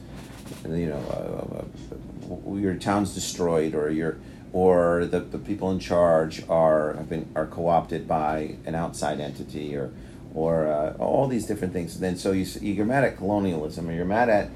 [0.68, 4.16] you know, uh, uh, uh, your town's destroyed, or your
[4.52, 9.74] or the, the people in charge are have been are co-opted by an outside entity
[9.76, 9.92] or
[10.34, 11.94] or uh, all these different things.
[11.94, 14.50] And then so you you're mad at colonialism or you're mad at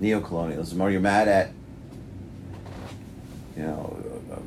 [0.00, 1.50] neocolonialism or you're mad at
[3.56, 3.96] you know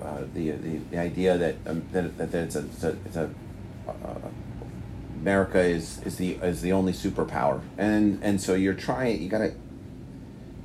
[0.02, 3.30] uh, the, the the idea that um, that, that it's a it's a, it's a
[3.88, 4.30] uh,
[5.22, 9.54] America is is the is the only superpower and and so you're trying you gotta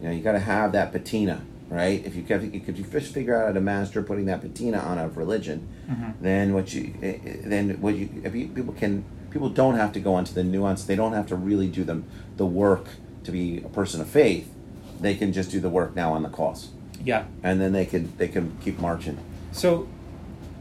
[0.00, 1.40] you know you gotta have that patina
[1.72, 2.04] right?
[2.04, 5.08] If you if you first figure out how to master putting that patina on a
[5.08, 6.10] religion, mm-hmm.
[6.20, 9.92] then what you eh, eh, then what you if you, people can people don't have
[9.92, 10.84] to go into the nuance.
[10.84, 12.02] They don't have to really do the
[12.36, 12.88] the work
[13.24, 14.52] to be a person of faith.
[15.00, 16.70] They can just do the work now on the cause.
[17.02, 19.18] Yeah, and then they can they can keep marching.
[19.50, 19.88] So,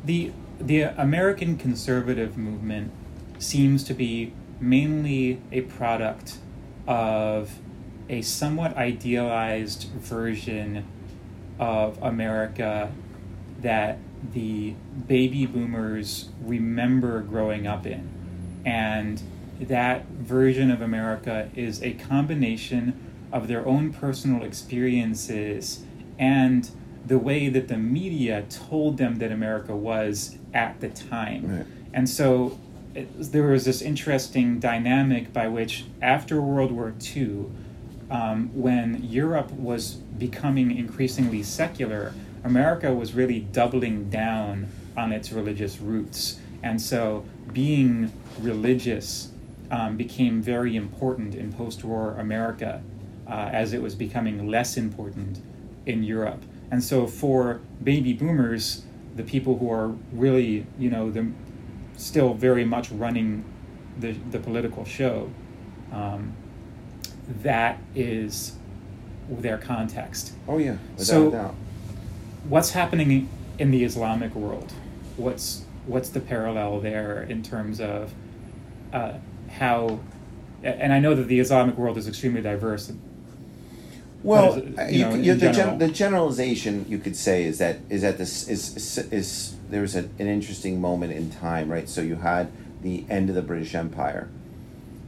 [0.06, 2.92] the the American conservative movement
[3.38, 6.38] seems to be mainly a product
[6.88, 7.60] of
[8.10, 10.86] a somewhat idealized version
[11.62, 12.92] of America
[13.62, 14.00] that
[14.34, 14.74] the
[15.08, 18.10] baby boomers remember growing up in.
[18.66, 19.22] And
[19.60, 25.84] that version of America is a combination of their own personal experiences
[26.18, 26.70] and
[27.06, 31.58] the way that the media told them that America was at the time.
[31.58, 31.66] Right.
[31.94, 32.60] And so
[32.96, 37.46] it, there was this interesting dynamic by which, after World War II,
[38.12, 45.80] um, when Europe was becoming increasingly secular, America was really doubling down on its religious
[45.80, 46.40] roots.
[46.62, 49.32] And so being religious
[49.72, 52.84] um, became very important in post war America
[53.28, 55.40] uh, as it was becoming less important
[55.86, 56.44] in Europe.
[56.70, 58.84] And so for baby boomers,
[59.16, 61.32] the people who are really, you know, the,
[61.96, 63.46] still very much running
[64.00, 65.30] the, the political show,
[65.94, 66.34] um,
[67.44, 68.54] that is
[69.30, 70.34] their context.
[70.48, 71.56] Oh yeah, so
[72.48, 74.74] what's happening in the Islamic world?
[75.18, 78.14] What's what's the parallel there in terms of
[78.94, 79.14] uh,
[79.50, 80.00] how?
[80.64, 82.92] And I know that the Islamic world is extremely diverse.
[84.24, 88.04] Well, is, you know, you, the, gen- the generalization you could say is that is
[88.04, 91.90] that this is is, is there was a, an interesting moment in time, right?
[91.90, 92.52] So you had
[92.84, 94.30] the end of the British Empire,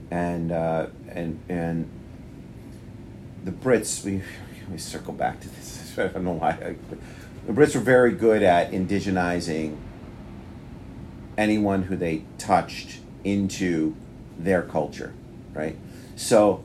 [0.10, 1.90] and uh, and and
[3.44, 4.22] the Brits, we,
[4.72, 5.94] we circle back to this.
[5.98, 6.76] I don't know why.
[7.46, 9.78] The Brits were very good at indigenizing
[11.38, 13.96] anyone who they touched into
[14.38, 15.14] their culture,
[15.54, 15.76] right?
[16.16, 16.64] So,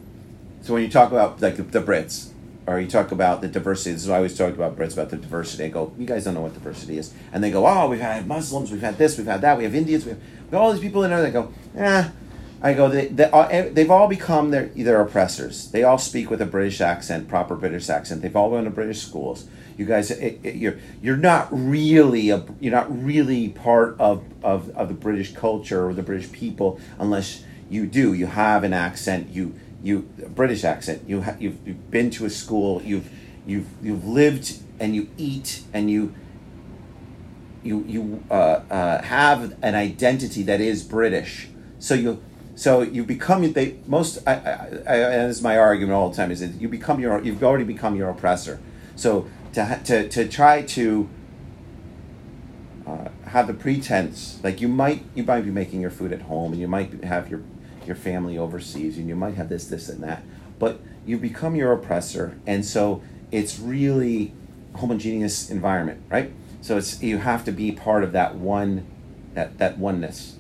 [0.63, 2.31] so when you talk about like the, Brits,
[2.67, 3.93] or you talk about the diversity.
[3.93, 5.65] This is why I always talk about Brits about the diversity.
[5.65, 8.27] I go, you guys don't know what diversity is, and they go, oh, we've had
[8.27, 10.73] Muslims, we've had this, we've had that, we have Indians, we have, we have all
[10.73, 11.23] these people in there.
[11.23, 12.11] They go, eh,
[12.61, 15.71] I go, they, they, uh, they've all become their, their oppressors.
[15.71, 18.23] They all speak with a British accent, proper British accent.
[18.23, 19.47] They've all gone to British schools.
[19.77, 24.71] You guys, it, it, you're you're not really a you're not really part of, of,
[24.77, 28.13] of the British culture or the British people unless you do.
[28.13, 29.29] You have an accent.
[29.31, 30.01] You you
[30.35, 31.09] British accent.
[31.09, 32.83] You ha, you've, you've been to a school.
[32.83, 33.09] You've
[33.47, 36.13] you've you've lived and you eat and you
[37.63, 41.49] you you uh, uh, have an identity that is British.
[41.79, 42.21] So you
[42.59, 44.19] so you become they most.
[44.27, 44.53] I, I,
[44.85, 47.45] I, and this is my argument all the time is that you become your you've
[47.45, 48.59] already become your oppressor.
[48.97, 51.09] So to to to try to
[52.85, 56.51] uh, have the pretense like you might you might be making your food at home
[56.51, 57.43] and you might have your
[57.87, 60.25] your family overseas and you might have this this and that,
[60.59, 64.33] but you become your oppressor, and so it's really
[64.75, 66.33] homogeneous environment, right?
[66.61, 68.85] So it's you have to be part of that one
[69.35, 70.38] that that oneness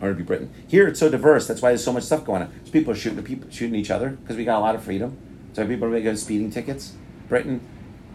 [0.00, 0.52] or to be Britain.
[0.66, 1.46] Here it's so diverse.
[1.46, 2.52] That's why there's so much stuff going on.
[2.64, 5.16] So people are shooting people shooting each other because we got a lot of freedom.
[5.52, 6.94] So people are speeding tickets.
[7.28, 7.60] Britain,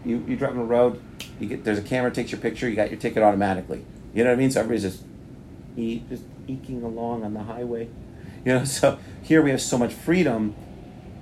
[0.04, 1.00] you you drive on the road,
[1.38, 3.84] you get there's a camera takes your picture, you got your ticket automatically.
[4.14, 4.50] You know what I mean?
[4.50, 5.04] So everybody's just
[5.76, 7.88] e- just eking along on the highway.
[8.44, 10.54] You know, so here we have so much freedom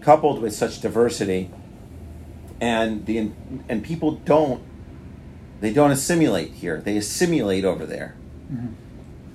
[0.00, 1.50] coupled with such diversity
[2.60, 3.30] and the
[3.68, 4.62] and people don't
[5.60, 6.80] they don't assimilate here.
[6.80, 8.16] They assimilate over there.
[8.52, 8.83] Mm-hmm.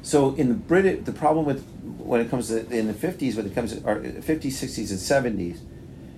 [0.01, 1.63] So in the Brit, the problem with
[1.97, 5.61] when it comes to in the fifties, when it comes to fifties, sixties, and seventies,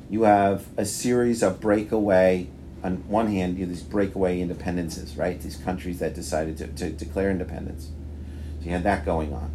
[0.10, 2.48] you have a series of breakaway.
[2.84, 5.40] On one hand, you have these breakaway independences, right?
[5.40, 7.92] These countries that decided to, to declare independence.
[8.60, 9.52] So you had that going on,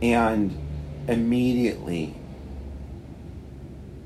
[0.00, 0.56] and
[1.08, 2.14] immediately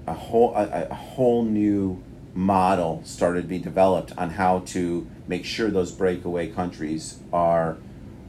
[0.06, 2.02] a whole a, a whole new
[2.34, 7.76] model started to be developed on how to make sure those breakaway countries are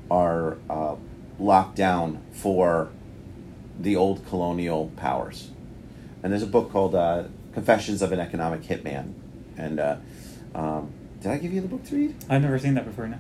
[0.09, 0.95] are uh,
[1.39, 2.89] locked down for
[3.79, 5.49] the old colonial powers.
[6.21, 9.13] And there's a book called uh, Confessions of an Economic Hitman.
[9.57, 9.97] And uh,
[10.53, 10.91] um,
[11.21, 12.15] Did I give you the book to read?
[12.29, 13.07] I've never seen that before.
[13.07, 13.17] No.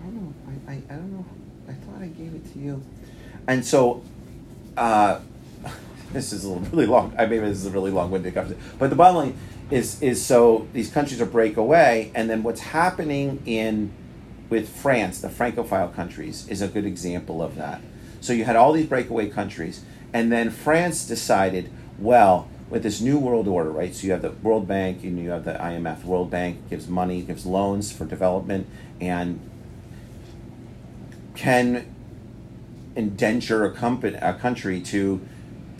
[0.00, 0.34] I don't know.
[0.46, 1.24] I, I, I don't know.
[1.68, 2.82] I thought I gave it to you.
[3.46, 4.02] And so,
[4.76, 5.20] uh,
[6.12, 7.14] this is a really long.
[7.18, 8.62] I mean, this is a really long-winded conversation.
[8.78, 9.38] But the bottom line
[9.70, 13.92] is is so these countries are break away, and then what's happening in
[14.50, 17.80] with France, the Francophile countries, is a good example of that.
[18.20, 19.82] So you had all these breakaway countries,
[20.12, 23.94] and then France decided, well, with this new world order, right?
[23.94, 26.04] So you have the World Bank, and you have the IMF.
[26.04, 28.66] World Bank gives money, gives loans for development,
[29.00, 29.38] and
[31.34, 31.86] can
[32.96, 35.20] indenture a company, a country to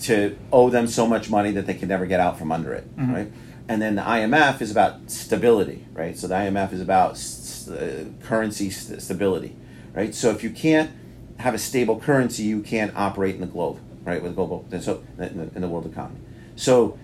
[0.00, 2.96] to owe them so much money that they can never get out from under it,
[2.96, 3.12] Mhm.
[3.12, 3.32] right?
[3.68, 6.16] And then the IMF is about stability, right?
[6.16, 9.54] So the IMF is about s- uh, currency st- stability,
[9.94, 10.14] right?
[10.14, 10.90] So if you can't
[11.38, 14.22] have a stable currency, you can't operate in the globe, right?
[14.22, 16.20] With global, so in the, in the world economy.
[16.56, 16.98] So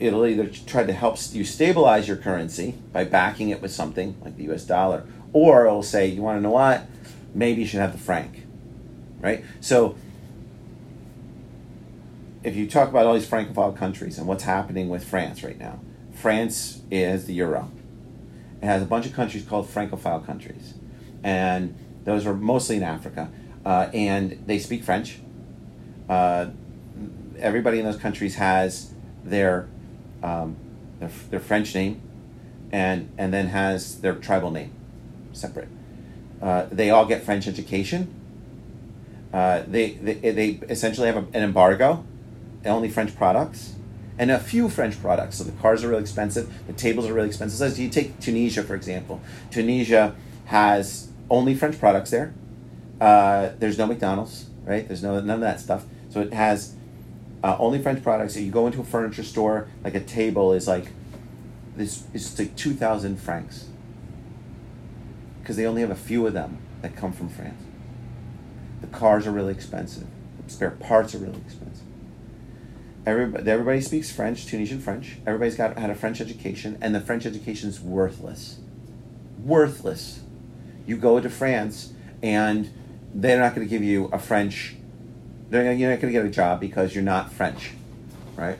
[0.00, 4.36] it'll either try to help you stabilize your currency by backing it with something like
[4.36, 4.64] the U.S.
[4.64, 6.84] dollar, or it'll say, you want to know what?
[7.32, 8.42] Maybe you should have the franc,
[9.20, 9.44] right?
[9.60, 9.94] So
[12.42, 15.78] if you talk about all these francophile countries and what's happening with France right now,
[16.22, 17.68] France is the euro.
[18.62, 20.74] It has a bunch of countries called francophile countries,
[21.24, 23.28] and those are mostly in Africa,
[23.66, 25.18] uh, and they speak French.
[26.08, 26.50] Uh,
[27.40, 29.68] everybody in those countries has their,
[30.22, 30.54] um,
[31.00, 32.00] their their French name,
[32.70, 34.70] and and then has their tribal name,
[35.32, 35.68] separate.
[36.40, 38.14] Uh, they all get French education.
[39.34, 42.04] Uh, they, they they essentially have a, an embargo,
[42.64, 43.74] only French products,
[44.22, 45.38] and a few French products.
[45.38, 47.58] So the cars are really expensive, the tables are really expensive.
[47.58, 49.20] So you take Tunisia for example.
[49.50, 52.32] Tunisia has only French products there.
[53.00, 54.86] Uh, there's no McDonald's, right?
[54.86, 55.86] There's no none of that stuff.
[56.08, 56.76] So it has
[57.42, 58.34] uh, only French products.
[58.34, 60.92] So you go into a furniture store, like a table is like
[61.74, 63.66] this is like two thousand francs
[65.40, 67.60] because they only have a few of them that come from France.
[68.82, 70.06] The cars are really expensive.
[70.46, 71.71] The spare parts are really expensive.
[73.04, 75.16] Everybody, everybody speaks French, Tunisian French.
[75.26, 78.58] Everybody's got had a French education, and the French education is worthless.
[79.42, 80.20] Worthless.
[80.86, 82.72] You go to France, and
[83.12, 84.76] they're not going to give you a French.
[85.50, 87.72] They're you're not going to get a job because you're not French,
[88.36, 88.58] right?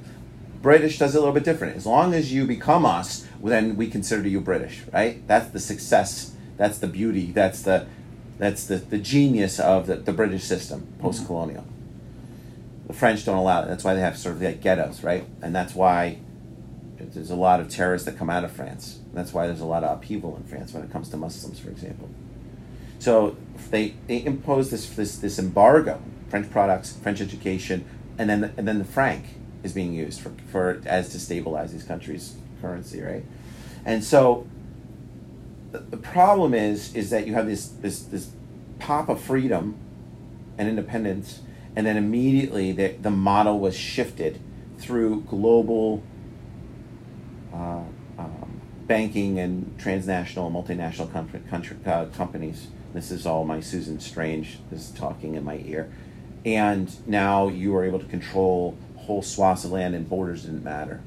[0.61, 1.76] British does it a little bit different.
[1.76, 5.26] As long as you become us, then we consider you British, right?
[5.28, 6.35] That's the success.
[6.57, 7.31] That's the beauty.
[7.31, 7.87] That's the
[8.38, 11.00] that's the, the genius of the, the British system, mm-hmm.
[11.00, 11.64] post colonial.
[12.92, 13.68] The French don't allow it.
[13.68, 15.24] That's why they have sort of like ghettos, right?
[15.40, 16.18] And that's why
[16.98, 19.00] there's a lot of terrorists that come out of France.
[19.14, 21.70] That's why there's a lot of upheaval in France when it comes to Muslims, for
[21.70, 22.11] example.
[22.98, 23.35] So
[23.70, 27.87] they, they impose this, this this embargo, French products, French education,
[28.18, 29.24] and then and then the franc
[29.62, 33.24] is being used for, for as to stabilize these countries' currency, right?
[33.87, 34.46] And so
[35.70, 38.33] the, the problem is is that you have this this this
[38.81, 39.76] pop of freedom
[40.59, 41.40] and independence,
[41.74, 44.40] and then immediately the, the model was shifted
[44.78, 46.02] through global
[47.52, 47.82] uh,
[48.18, 52.68] um, banking and transnational multinational country, country, uh, companies.
[52.92, 55.90] This is all my Susan Strange is talking in my ear.
[56.44, 61.00] And now you are able to control whole swaths of land and borders didn't matter.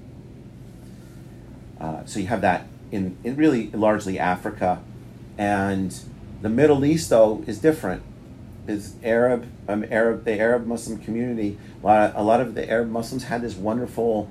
[1.79, 4.81] Uh, so you have that in, in really largely Africa.
[5.37, 5.97] And
[6.41, 8.03] the Middle East, though, is different.
[8.67, 11.57] Is Arab, um, Arab, the Arab Muslim community.
[11.83, 14.29] A lot, of, a lot of the Arab Muslims had this wonderful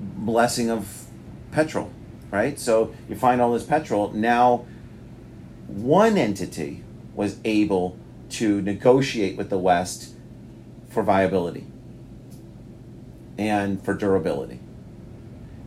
[0.00, 1.06] blessing of
[1.50, 1.90] petrol,
[2.30, 2.58] right?
[2.58, 4.10] So you find all this petrol.
[4.12, 4.66] Now,
[5.66, 7.98] one entity was able
[8.30, 10.14] to negotiate with the West
[10.88, 11.66] for viability
[13.36, 14.60] and for durability.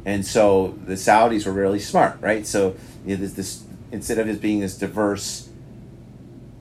[0.06, 2.48] And so the Saudis were really smart, right?
[2.48, 2.76] So
[3.06, 5.50] you know, there's this instead of it being this diverse,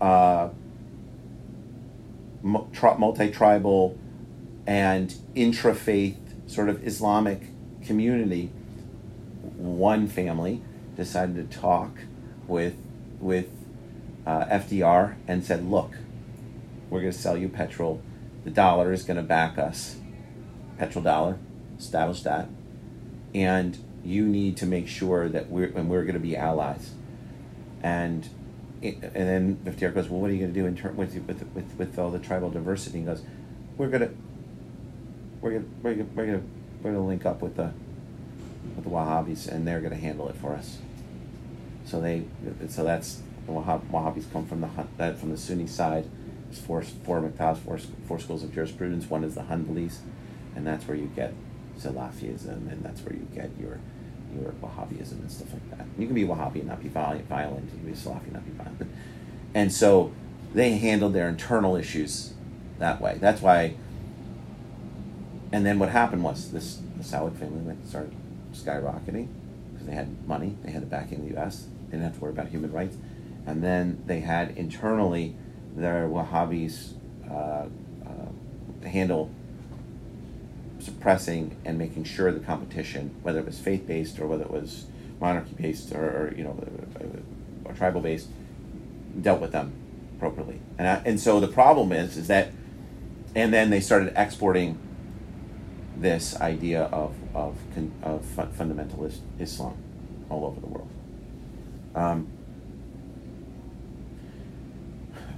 [0.01, 0.49] uh,
[2.47, 3.99] multi tribal
[4.67, 7.43] and intra faith sort of Islamic
[7.85, 8.51] community,
[9.57, 10.63] one family
[10.97, 11.99] decided to talk
[12.47, 12.75] with
[13.21, 13.49] with
[14.27, 15.93] uh, FDR and said, "Look,
[16.89, 18.01] we're going to sell you petrol.
[18.45, 19.97] The dollar is going to back us.
[20.79, 21.39] Petrol dollar,
[21.79, 22.49] establish that,
[23.35, 26.93] and you need to make sure that we're and we're going to be allies."
[27.83, 28.29] And
[28.83, 31.45] and then FDR goes, "Well, what are you going to do in term with with
[31.55, 33.23] with with all the tribal diversity?" He goes,
[33.77, 34.15] "We're going to
[35.41, 36.43] we're going we're to we're to
[36.83, 37.73] we're to link up with the
[38.75, 40.79] with the Wahhabis, and they're going to handle it for us."
[41.87, 42.25] So they
[42.69, 44.69] so that's the Wahhab, Wahhabis come from the
[44.99, 46.07] that uh, from the Sunni side.
[46.45, 49.09] There's four four Maktabs, four four schools of jurisprudence.
[49.09, 49.99] One is the Hanbalis,
[50.55, 51.33] and that's where you get
[51.79, 53.79] Salafism, and that's where you get your
[54.41, 55.87] your Wahhabism and stuff like that.
[55.99, 57.27] You can be Wahhabi and not be violent.
[57.29, 58.91] violent you can be Salafi and not be violent.
[59.55, 60.13] And so
[60.55, 62.35] they handled their internal issues
[62.79, 63.19] that way.
[63.21, 63.75] That's why.
[65.53, 68.15] And then what happened was this the Saud family went started
[68.53, 69.29] skyrocketing
[69.73, 71.67] because they had money, they had the backing of the U.S.
[71.87, 72.97] They didn't have to worry about human rights,
[73.47, 75.37] and then they had internally
[75.77, 76.95] their Wahhabis
[77.31, 77.67] uh,
[78.05, 79.31] uh, handle
[80.87, 84.87] suppressing and making sure the competition, whether it was faith based or whether it was
[85.21, 86.57] monarchy based or, or you know
[87.65, 88.29] or tribal based,
[89.21, 89.73] dealt with them
[90.17, 90.61] appropriately.
[90.79, 92.53] And I, and so the problem is is that,
[93.35, 94.79] and then they started exporting
[95.97, 97.57] this idea of of
[98.03, 98.23] of
[98.59, 99.77] fundamentalist Islam
[100.31, 100.89] all over the world.
[101.95, 102.29] Um,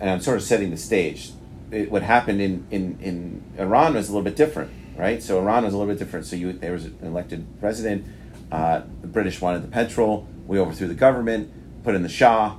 [0.01, 1.33] and I'm sort of setting the stage.
[1.71, 5.23] It, what happened in, in, in Iran was a little bit different, right?
[5.23, 6.27] So Iran was a little bit different.
[6.27, 8.05] So you there was an elected president.
[8.51, 10.27] Uh, the British wanted the petrol.
[10.47, 11.51] We overthrew the government,
[11.85, 12.57] put in the Shah,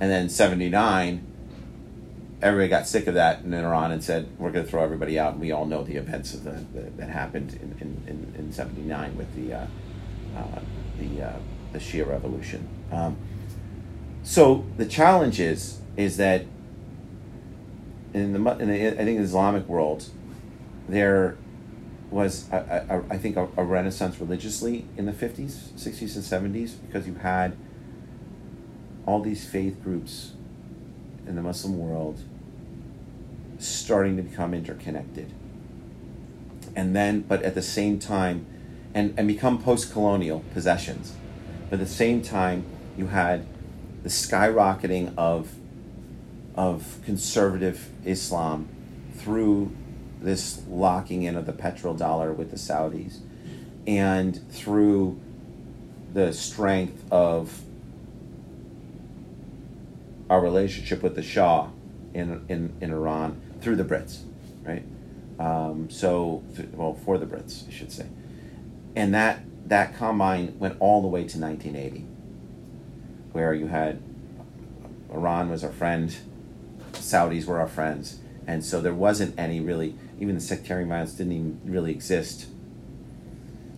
[0.00, 1.26] and then '79,
[2.40, 5.32] everybody got sick of that in Iran and said we're going to throw everybody out.
[5.32, 9.34] And we all know the events the, the that happened in in, in, '79 with
[9.36, 9.66] the uh,
[10.36, 10.60] uh,
[10.98, 11.36] the uh,
[11.72, 12.66] the Shia revolution.
[12.90, 13.16] Um,
[14.22, 16.46] so the challenge is is that
[18.14, 20.08] in the, in the I think the Islamic world,
[20.88, 21.36] there
[22.12, 26.74] was a, a, I think a, a renaissance religiously in the fifties, sixties, and seventies
[26.74, 27.56] because you had
[29.06, 30.32] all these faith groups
[31.26, 32.20] in the Muslim world
[33.58, 35.32] starting to become interconnected.
[36.74, 38.46] And then, but at the same time,
[38.94, 41.14] and, and become post colonial possessions.
[41.70, 42.64] But at the same time,
[42.96, 43.46] you had
[44.02, 45.54] the skyrocketing of
[46.54, 48.68] of conservative Islam
[49.14, 49.74] through
[50.22, 53.18] this locking in of the petrodollar with the Saudis
[53.86, 55.20] and through
[56.12, 57.62] the strength of
[60.30, 61.68] our relationship with the Shah
[62.14, 64.22] in, in, in Iran through the Brits,
[64.62, 64.84] right?
[65.38, 66.42] Um, so,
[66.72, 68.06] well, for the Brits, I should say.
[68.94, 72.06] And that, that combine went all the way to 1980,
[73.32, 74.02] where you had
[75.10, 76.14] Iran was our friend,
[76.92, 78.20] Saudis were our friends.
[78.46, 82.46] And so there wasn't any really, even the sectarian violence didn't even really exist.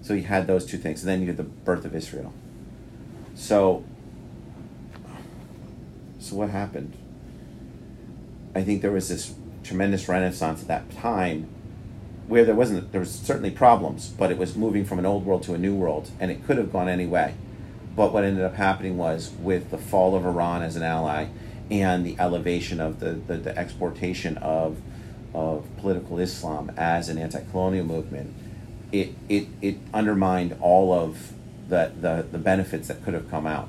[0.03, 1.01] So you had those two things.
[1.01, 2.35] And then you had the birth of Israel.
[3.35, 3.83] So,
[6.19, 6.93] so what happened?
[8.55, 11.49] I think there was this tremendous renaissance at that time
[12.29, 15.43] where there wasn't, there was certainly problems, but it was moving from an old world
[15.45, 16.11] to a new world.
[16.21, 17.37] And it could have gone any way.
[17.97, 21.29] But what ended up happening was with the fall of Iran as an ally
[21.71, 24.77] and the elevation of the, the, the exportation of,
[25.35, 28.33] of political Islam as an anti colonial movement,
[28.93, 31.33] it, it, it undermined all of
[31.69, 33.69] the, the, the benefits that could have come out.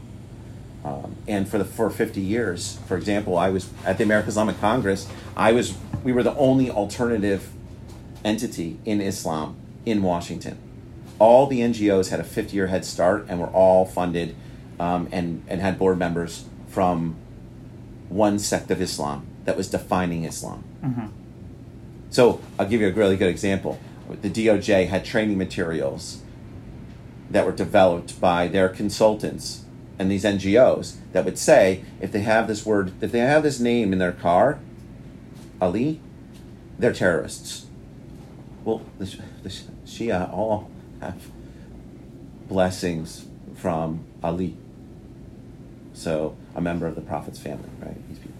[0.86, 4.60] Um, and for the for 50 years, for example, I was at the American Islamic
[4.62, 5.10] Congress.
[5.36, 7.52] I was we were the only alternative
[8.24, 10.60] entity in Islam in Washington.
[11.18, 14.36] All the NGOs had a 50 year head start and were all funded
[14.80, 17.16] um, and and had board members from
[18.10, 20.64] one sect of Islam that was defining Islam.
[20.84, 21.08] Mm-hmm.
[22.10, 23.80] So I'll give you a really good example.
[24.22, 26.22] The DOJ had training materials
[27.30, 29.66] that were developed by their consultants
[29.98, 33.60] and these NGOs that would say if they have this word, if they have this
[33.60, 34.60] name in their car,
[35.62, 36.02] Ali,
[36.78, 37.66] they're terrorists.
[38.64, 39.06] Well, the,
[39.44, 39.50] the
[39.86, 40.70] Shia all
[41.02, 41.30] have
[42.48, 43.26] blessings
[43.56, 44.58] from Ali.
[45.94, 47.96] So a member of the Prophet's family, right?
[48.10, 48.35] These people.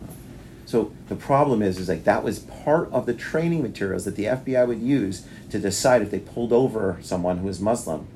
[0.76, 4.26] So the problem is, is like that was part of the training materials that the
[4.26, 8.10] FBI would use to decide if they pulled over someone who is Muslim,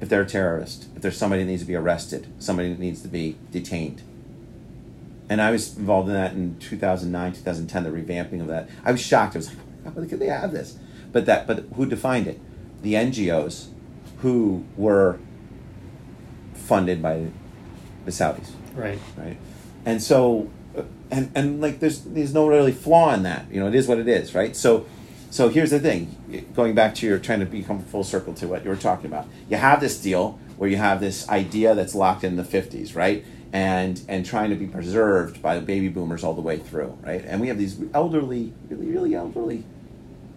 [0.00, 3.00] if they're a terrorist, if there's somebody that needs to be arrested, somebody that needs
[3.02, 4.02] to be detained.
[5.28, 8.68] And I was involved in that in 2009, 2010, the revamping of that.
[8.84, 9.36] I was shocked.
[9.36, 10.76] I was like, oh how could they have this?
[11.12, 12.40] But that, but who defined it?
[12.82, 13.68] The NGOs
[14.22, 15.20] who were
[16.54, 17.28] funded by
[18.04, 18.50] the Saudis.
[18.74, 18.98] Right.
[19.16, 19.36] Right.
[19.86, 20.50] And so,
[21.10, 23.46] and and like there's there's no really flaw in that.
[23.50, 24.54] You know, it is what it is, right?
[24.54, 24.86] So,
[25.30, 26.46] so here's the thing.
[26.54, 29.26] Going back to your trying to become full circle to what you were talking about.
[29.48, 33.24] You have this deal where you have this idea that's locked in the 50s, right?
[33.52, 37.24] And and trying to be preserved by the baby boomers all the way through, right?
[37.24, 39.64] And we have these elderly, really really elderly,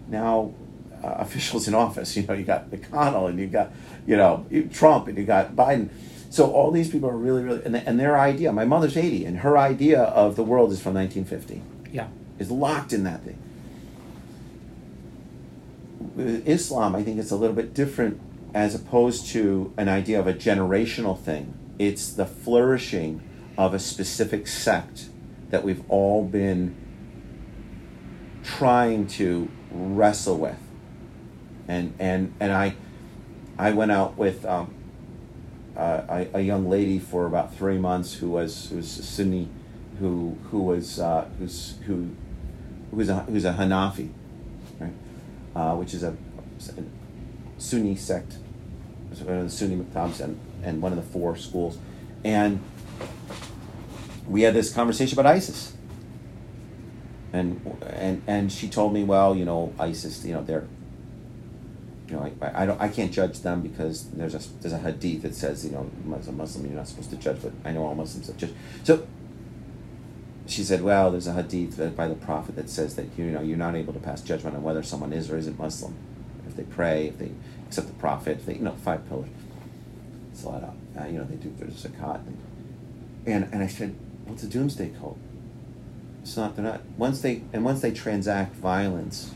[0.08, 0.54] now
[1.02, 2.16] uh, officials in office.
[2.16, 3.72] You know, you got McConnell and you got
[4.06, 5.90] you know Trump and you got Biden
[6.32, 9.40] so all these people are really, really, and, and their idea, my mother's 80, and
[9.40, 11.60] her idea of the world is from 1950.
[11.92, 12.08] Yeah.
[12.38, 13.38] Is locked in that thing.
[16.16, 18.18] With Islam, I think it's a little bit different
[18.54, 21.52] as opposed to an idea of a generational thing.
[21.78, 23.20] It's the flourishing
[23.58, 25.10] of a specific sect
[25.50, 26.74] that we've all been
[28.42, 30.58] trying to wrestle with.
[31.68, 32.74] And and and I
[33.58, 34.74] I went out with um,
[35.76, 39.48] uh, a, a young lady for about three months who was who was Sunni,
[39.98, 42.10] who who was uh, who's who
[42.90, 44.10] who's a who's a Hanafi,
[44.78, 44.92] right?
[45.54, 46.82] Uh, which is a, a
[47.58, 48.34] Sunni sect,
[49.24, 51.78] one of the Sunni Maktabs and, and one of the four schools,
[52.24, 52.60] and
[54.28, 55.74] we had this conversation about ISIS.
[57.32, 60.66] And and and she told me, well, you know, ISIS, you know, they're
[62.12, 65.34] you know, I, don't I can't judge them because there's a there's a hadith that
[65.34, 67.94] says, you know, as a Muslim you're not supposed to judge, but I know all
[67.94, 68.52] Muslims that judge.
[68.84, 69.06] So
[70.46, 73.56] she said, well, there's a hadith by the Prophet that says that you know you're
[73.56, 75.96] not able to pass judgment on whether someone is or isn't Muslim.
[76.46, 77.30] If they pray, if they
[77.66, 79.30] accept the Prophet, if they you know five pillars.
[80.32, 82.20] It's a lot of uh, you know they do there's zakat.
[83.24, 83.96] And and I said,
[84.26, 85.16] what's a doomsday cult?
[86.20, 86.56] It's not.
[86.56, 86.82] They're not.
[86.98, 89.32] Once they and once they transact violence,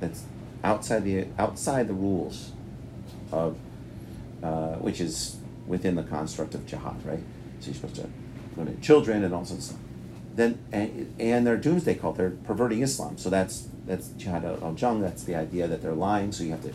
[0.00, 0.24] that's
[0.64, 2.52] outside the outside the rules
[3.30, 3.56] of
[4.42, 5.36] uh, which is
[5.66, 7.22] within the construct of jihad, right?
[7.60, 8.10] So you're supposed to
[8.56, 9.80] eliminate children and all sorts of stuff.
[10.34, 12.16] Then and, and they're doomsday cult.
[12.16, 13.18] They're perverting Islam.
[13.18, 15.00] So that's that's jihad al jung.
[15.00, 16.32] That's the idea that they're lying.
[16.32, 16.72] So you have to.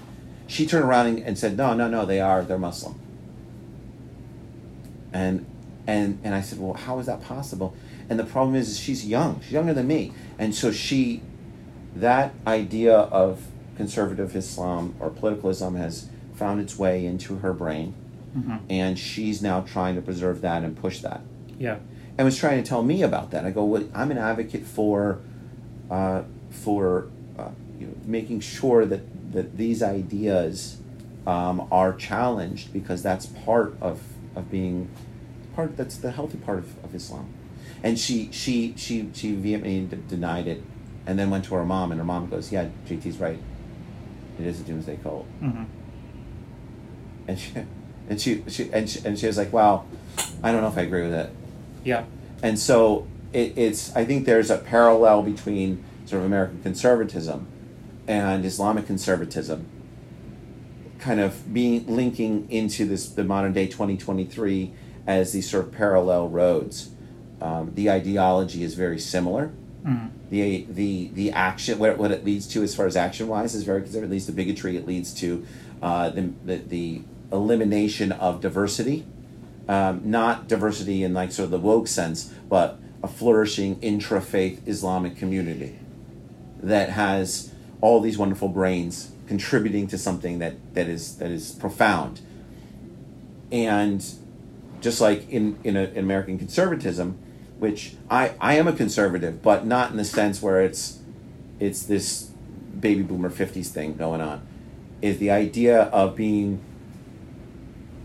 [0.48, 2.06] She turned around and said, "No, no, no.
[2.06, 2.44] They are.
[2.44, 3.00] They're Muslim."
[5.12, 5.46] And
[5.88, 7.76] and and I said, "Well, how is that possible?"
[8.10, 9.42] And the problem is, is she's young.
[9.42, 11.22] She's younger than me, and so she,
[11.96, 13.44] that idea of
[13.78, 17.93] conservative Islam or political Islam has found its way into her brain,
[18.36, 18.57] mm-hmm.
[18.69, 21.21] and she's now trying to preserve that and push that.
[21.57, 21.78] Yeah,
[22.17, 23.45] and was trying to tell me about that.
[23.45, 25.19] I go, well, I'm an advocate for,
[25.89, 27.07] uh, for,
[27.38, 27.49] uh,
[27.80, 30.80] you know, making sure that that these ideas
[31.25, 34.01] um, are challenged because that's part of
[34.36, 34.89] of being
[35.55, 35.78] part.
[35.78, 37.34] That's the healthy part of, of Islam
[37.84, 40.63] and she she she she vehemently d- denied it,
[41.05, 43.39] and then went to her mom, and her mom goes, "Yeah, JT's right.
[44.40, 45.64] It is a doomsday cult." Mm-hmm.
[47.28, 47.52] And she
[48.10, 49.86] and she, she and she, and she was like, "Wow,
[50.44, 51.30] I don't know if I agree with it."
[51.84, 52.06] Yeah.
[52.42, 57.48] And so it, it's I think there's a parallel between sort of American conservatism
[58.08, 59.68] and Islamic conservatism
[61.00, 64.74] kind of being linking into this the modern day 2023
[65.06, 66.90] as these sort of parallel roads
[67.42, 69.52] um, the ideology is very similar.
[69.88, 70.10] Mm.
[70.30, 73.64] The the the action what, what it leads to as far as action wise is
[73.64, 74.12] very conservative.
[74.12, 74.76] It leads to bigotry.
[74.76, 75.46] It leads to
[75.82, 79.06] uh, the, the, the elimination of diversity,
[79.70, 84.68] um, not diversity in like sort of the woke sense, but a flourishing intra faith
[84.68, 85.80] Islamic community
[86.62, 92.20] that has all these wonderful brains contributing to something that, that is that is profound.
[93.52, 94.04] And
[94.82, 97.18] just like in in, a, in American conservatism,
[97.60, 100.99] which I, I am a conservative, but not in the sense where it's
[101.60, 102.32] it's this
[102.80, 104.45] baby boomer 50s thing going on.
[105.01, 106.62] Is the idea of being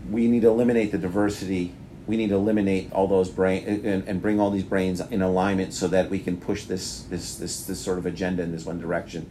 [0.09, 1.73] we need to eliminate the diversity,
[2.07, 5.73] we need to eliminate all those brain and, and bring all these brains in alignment
[5.73, 8.79] so that we can push this this this, this sort of agenda in this one
[8.79, 9.29] direction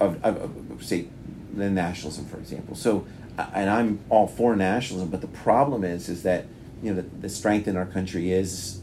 [0.00, 1.06] of, of, of say
[1.52, 2.76] the nationalism for example.
[2.76, 3.06] So
[3.36, 6.46] and I'm all for nationalism, but the problem is is that
[6.82, 8.80] you know the, the strength in our country is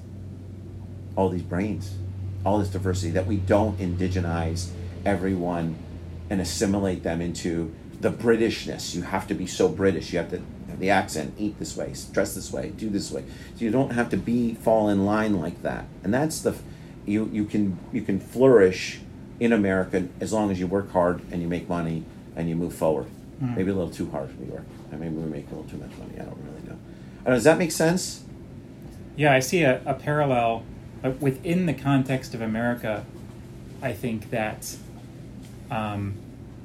[1.16, 1.96] all these brains,
[2.46, 4.70] all this diversity, that we don't indigenize
[5.06, 5.76] everyone
[6.30, 8.96] and assimilate them into the Britishness.
[8.96, 10.12] You have to be so British.
[10.14, 13.24] You have to have the accent, eat this way, dress this way, do this way.
[13.56, 15.86] So you don't have to be fall in line like that.
[16.04, 16.56] And that's the
[17.06, 19.00] you you can you can flourish
[19.40, 22.04] in America as long as you work hard and you make money
[22.36, 23.08] and you move forward.
[23.42, 23.58] Mm.
[23.58, 24.66] Maybe a little too hard for New York.
[24.92, 26.14] Maybe we make a little too much money.
[26.20, 26.78] I don't really know.
[27.26, 28.24] Know, does that make sense?
[29.16, 30.64] Yeah, I see a, a parallel
[31.02, 33.06] but within the context of America,
[33.82, 34.76] I think that
[35.72, 36.16] um,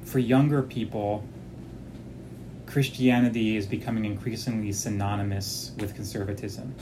[0.03, 1.23] for younger people,
[2.67, 6.75] Christianity is becoming increasingly synonymous with conservatism.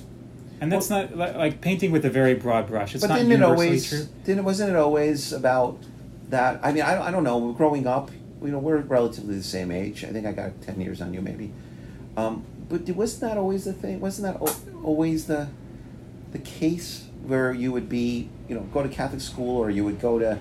[0.59, 2.95] And that's well, not like painting with a very broad brush.
[2.95, 4.07] It's but not didn't universally it always, true.
[4.23, 5.77] Didn't wasn't it always about
[6.29, 6.59] that?
[6.63, 7.51] I mean, I, I don't know.
[7.51, 8.09] Growing up,
[8.41, 10.03] you know, we're relatively the same age.
[10.05, 11.51] I think I got ten years on you, maybe.
[12.15, 13.99] Um, but wasn't that always the thing?
[13.99, 14.41] Wasn't that
[14.83, 15.49] always the
[16.31, 19.99] the case where you would be, you know, go to Catholic school or you would
[19.99, 20.39] go to,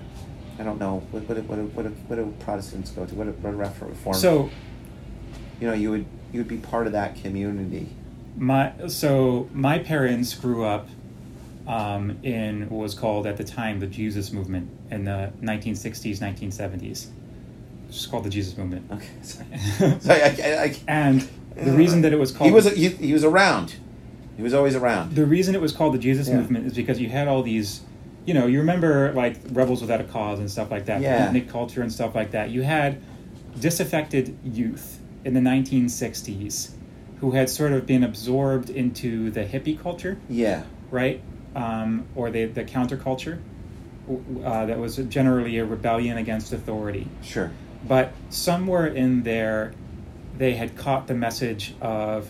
[0.59, 3.15] I don't know, what what what what, what do Protestants go to?
[3.15, 4.15] What what Reform?
[4.15, 4.49] So,
[5.59, 7.89] you know, you would you would be part of that community.
[8.37, 10.87] My so my parents grew up
[11.67, 17.07] um, in what was called at the time the Jesus movement in the 1960s, 1970s.
[17.89, 18.91] It's called the Jesus Movement.
[18.91, 19.07] Okay.
[19.21, 19.99] Sorry.
[19.99, 23.13] Sorry, I, I, I, And the reason that it was called he was he, he
[23.13, 23.75] was around.
[24.37, 25.15] He was always around.
[25.15, 26.37] the reason it was called the Jesus Yeah.
[26.37, 27.81] movement is because you had all these,
[28.25, 31.27] you know, you remember like rebels without a cause and stuff like that, Yeah.
[31.31, 32.49] beatnik culture and stuff like that.
[32.49, 32.97] You had
[33.59, 36.71] disaffected youth in the 1960s
[37.21, 40.63] who had sort of been absorbed into the hippie culture, Yeah.
[40.91, 41.21] right,
[41.55, 43.37] um, or the the counterculture.
[44.43, 47.07] Uh, that was generally a rebellion against authority.
[47.23, 47.49] Sure.
[47.87, 49.71] But somewhere in there,
[50.37, 52.29] they had caught the message of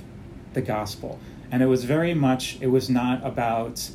[0.53, 1.19] the gospel.
[1.51, 3.89] And it was very much, it was not about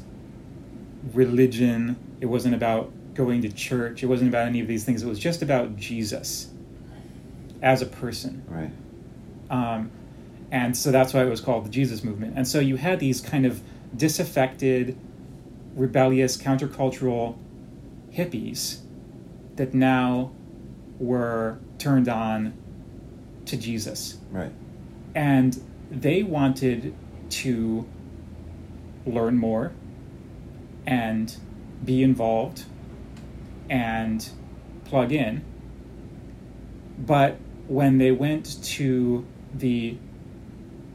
[1.13, 5.03] religion, it wasn't about going to church, it wasn't about any of these things.
[5.03, 6.51] It was just about Jesus
[7.63, 8.43] as a person.
[8.49, 8.71] Right.
[9.51, 9.91] Um,
[10.51, 12.35] and so that's why it was called the Jesus movement.
[12.37, 13.63] And so you had these kind of
[13.97, 14.97] disaffected,
[15.75, 17.37] rebellious, countercultural
[18.13, 18.81] hippies
[19.57, 20.33] that now
[20.99, 22.55] were turned on
[23.47, 24.19] to Jesus.
[24.31, 24.53] Right.
[25.15, 26.95] And they wanted
[27.31, 27.89] to
[29.07, 29.73] learn more
[30.87, 31.37] and
[31.85, 32.65] be involved
[33.69, 34.31] and
[34.85, 35.45] plug in.
[36.99, 39.97] But when they went to the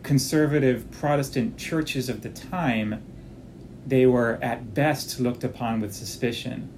[0.04, 3.04] conservative Protestant churches of the time,
[3.88, 6.70] they were at best looked upon with suspicion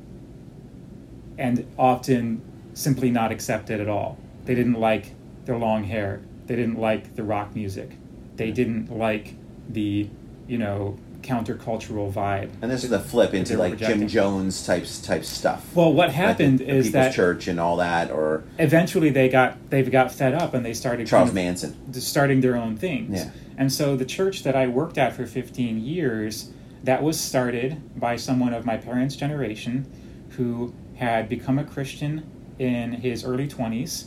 [1.38, 2.42] and often
[2.74, 4.18] simply not accepted at all.
[4.46, 5.14] They didn't like
[5.46, 6.22] their long hair.
[6.46, 7.98] They didn't like the rock music.
[8.36, 9.36] They didn't like
[9.70, 10.10] the,
[10.48, 12.50] you know, countercultural vibe.
[12.62, 14.08] And this is the flip into like Jim.
[14.08, 15.66] Jones types type stuff.
[15.76, 19.10] Well, what Like the- happened the is People's that Church and all that, or eventually
[19.10, 21.76] they got they've got fed up and they started Charles Manson.
[21.94, 23.24] starting their own things.
[23.26, 23.30] Yeah.
[23.58, 26.50] And so the church that I worked at for 15 years,
[26.84, 29.86] that was started by someone of my parents' generation
[30.30, 32.24] who had become a Christian
[32.60, 34.06] in his early 20s,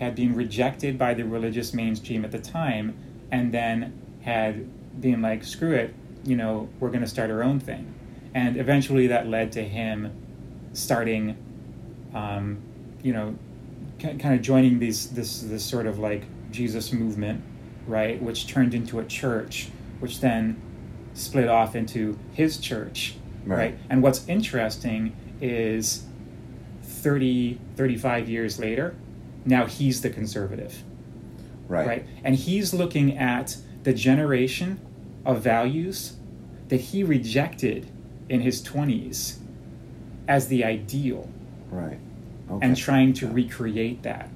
[0.00, 2.94] had been rejected by the religious mainstream at the time,
[3.30, 3.92] and then
[4.22, 4.66] had
[5.00, 5.94] been like, screw it,
[6.24, 7.94] you know, we're going to start our own thing.
[8.34, 10.12] And eventually that led to him
[10.72, 11.36] starting,
[12.14, 12.58] um,
[13.02, 13.36] you know,
[13.98, 16.22] kind of joining these this this sort of like
[16.52, 17.42] Jesus movement,
[17.86, 18.20] right?
[18.22, 19.70] Which turned into a church,
[20.00, 20.60] which then
[21.14, 23.56] split off into his church, Right.
[23.56, 23.78] right?
[23.90, 26.04] And what's interesting is
[26.82, 28.94] 30, 35 years later,
[29.44, 30.82] now he's the conservative,
[31.66, 31.86] Right.
[31.86, 32.06] right?
[32.22, 34.80] And he's looking at the generation
[35.24, 36.14] of values
[36.68, 37.90] that he rejected
[38.28, 39.38] in his 20s
[40.26, 41.28] as the ideal
[41.70, 41.98] Right.
[42.50, 42.66] Okay.
[42.66, 44.30] and trying to recreate that.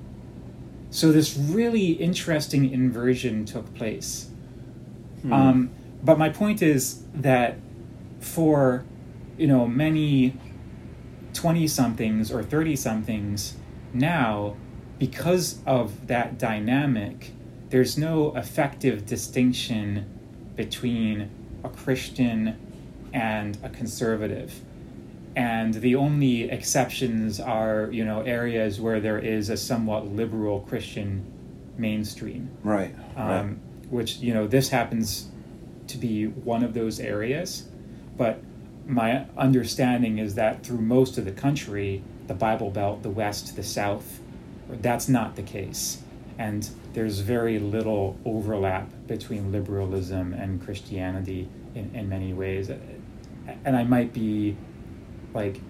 [0.90, 4.28] So this really interesting inversion took place.
[5.22, 5.32] Hmm.
[5.32, 5.70] Um,
[6.02, 7.56] but my point is that
[8.20, 8.84] for
[9.38, 10.36] you know many
[11.32, 13.56] twenty somethings or thirty somethings
[13.94, 14.56] now,
[14.98, 17.32] because of that dynamic,
[17.70, 20.04] there's no effective distinction
[20.56, 21.30] between
[21.64, 22.56] a Christian
[23.12, 24.52] and a conservative
[25.34, 31.24] and the only exceptions are you know areas where there is a somewhat liberal Christian
[31.78, 32.94] mainstream, right.
[33.16, 33.56] um, right.
[33.90, 35.28] which you know this happens
[35.88, 37.68] to be one of those areas,
[38.16, 38.42] but
[38.86, 43.62] my understanding is that through most of the country, the Bible Belt, the West, the
[43.62, 44.20] South,
[44.68, 46.02] that's not the case,
[46.38, 52.70] and there's very little overlap between liberalism and Christianity in, in many ways,
[53.64, 54.56] and I might be
[55.34, 55.60] like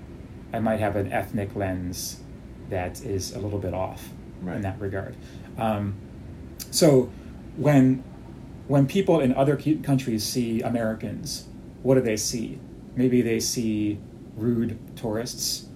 [0.53, 2.21] I might have an ethnic lens
[2.69, 4.09] that is a little bit off
[4.43, 4.57] Right.
[4.57, 5.15] in that regard.
[5.57, 5.95] Um,
[6.71, 7.11] so
[7.57, 8.03] when
[8.67, 11.47] when people in other countries see Americans,
[11.83, 12.59] what do they see?
[12.97, 13.99] Maybe they see
[14.37, 15.67] rude tourists.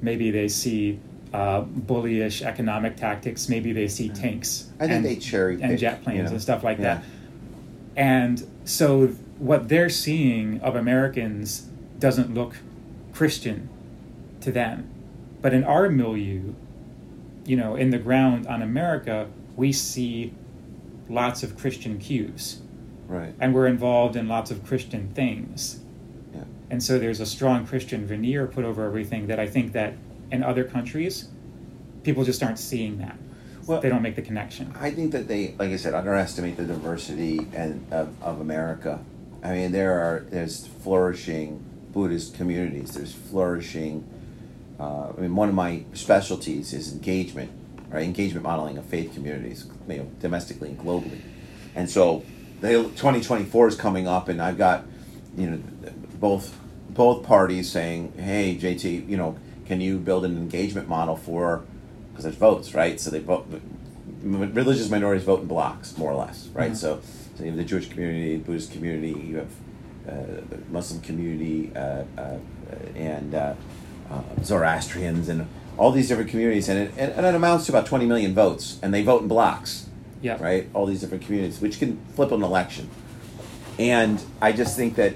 [0.00, 1.00] Maybe they see
[1.32, 3.48] uh, bullyish economic tactics.
[3.48, 4.70] Maybe they see tanks.
[4.78, 6.30] I think and, they cherry and jet planes you know.
[6.30, 6.94] and stuff like Yeah.
[6.94, 7.04] that.
[7.96, 9.08] And so
[9.38, 11.68] what they're seeing of Americans
[11.98, 12.56] doesn't look
[13.12, 13.68] Christian
[14.40, 14.88] to them.
[15.42, 16.54] But in our milieu,
[17.44, 20.32] you know, in the ground on America, we see
[21.08, 22.60] lots of Christian cues
[23.08, 23.32] Right.
[23.38, 25.80] and we're involved in lots of Christian things.
[26.34, 26.42] Yeah.
[26.70, 29.94] And so there's a strong Christian veneer put over everything that I think that
[30.30, 31.28] in other countries,
[32.02, 33.16] people just aren't seeing that.
[33.66, 34.72] Well- they don't make the connection.
[34.78, 39.00] I think that they, like I said, underestimate the diversity and of, of America.
[39.42, 42.92] I mean, there are there's flourishing Buddhist communities.
[42.94, 44.04] There's flourishing.
[44.78, 47.50] Uh, I mean, one of my specialties is engagement,
[47.88, 48.04] right?
[48.04, 51.20] Engagement modeling of faith communities, you know, domestically and globally.
[51.74, 52.24] And so,
[52.60, 54.84] the 2024 is coming up, and I've got,
[55.36, 55.60] you know,
[56.20, 56.56] both
[56.90, 59.36] both parties saying, "Hey, JT, you know,
[59.66, 61.62] can you build an engagement model for
[62.10, 62.98] because there's votes, right?
[63.00, 63.46] So they vote.
[64.22, 66.72] Religious minorities vote in blocks, more or less, right?
[66.72, 66.76] Mhm.
[66.76, 67.00] So,
[67.36, 69.48] so you have the Jewish community, Buddhist community, you have
[70.08, 72.38] uh, the Muslim community, uh, uh,
[72.96, 73.54] and uh,
[74.10, 75.46] uh, Zoroastrians, and
[75.76, 78.78] all these different communities, and it, and, and it amounts to about 20 million votes,
[78.82, 79.86] and they vote in blocks
[80.22, 80.38] Yeah.
[80.40, 80.68] right?
[80.74, 82.88] All these different communities, which can flip an election.
[83.78, 85.14] And I just think that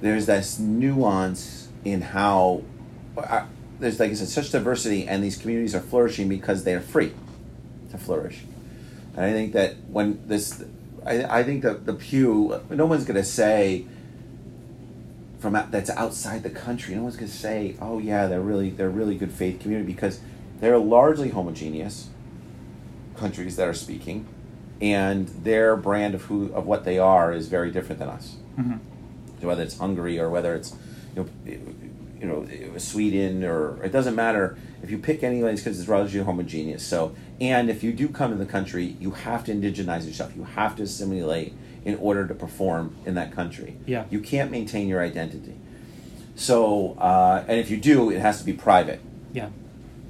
[0.00, 2.62] there's this nuance in how
[3.78, 7.12] there's, like I said, such diversity, and these communities are flourishing because they are free
[7.90, 8.42] to flourish.
[9.16, 10.64] And I think that when this,
[11.04, 13.86] I, I think that the Pew, no one's going to say
[15.44, 16.94] from out, that's outside the country.
[16.94, 20.20] No one's going to say, "Oh yeah, they're really they're really good faith community," because
[20.60, 22.08] they're largely homogeneous
[23.14, 24.26] countries that are speaking,
[24.80, 28.36] and their brand of who of what they are is very different than us.
[28.56, 28.76] hmm
[29.40, 30.74] So whether it's Hungary or whether it's
[31.14, 31.54] you know,
[32.20, 32.46] you know
[32.78, 36.84] Sweden or it doesn't matter if you pick any these because it's relatively homogeneous.
[36.84, 40.34] So and if you do come to the country, you have to indigenize yourself.
[40.36, 41.54] You have to assimilate
[41.84, 43.76] in order to perform in that country.
[43.86, 44.04] Yeah.
[44.10, 45.54] You can't maintain your identity.
[46.36, 49.00] So uh, and if you do, it has to be private.
[49.32, 49.50] Yeah.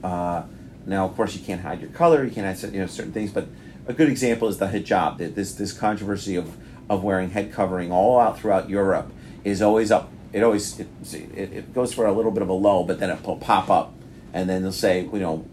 [0.02, 0.44] Uh,
[0.86, 2.24] now, of course, you can't hide your color.
[2.24, 3.32] You can't hide you know certain things.
[3.32, 3.48] But
[3.86, 5.18] a good example is the hijab.
[5.18, 6.56] That This this controversy of
[6.88, 9.10] of wearing head covering all out throughout Europe
[9.42, 10.10] is always up.
[10.34, 13.08] It always it, it, it goes for a little bit of a low, but then
[13.08, 13.94] it will pop up,
[14.32, 15.46] and then they'll say, you know.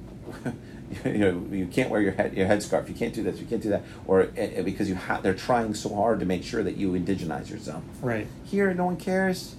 [1.05, 2.89] you know, you can't wear your head your headscarf.
[2.89, 3.39] You can't do this.
[3.39, 6.43] You can't do that, or uh, because you ha- they're trying so hard to make
[6.43, 7.83] sure that you indigenize yourself.
[8.01, 8.27] Right.
[8.43, 9.55] Here, no one cares.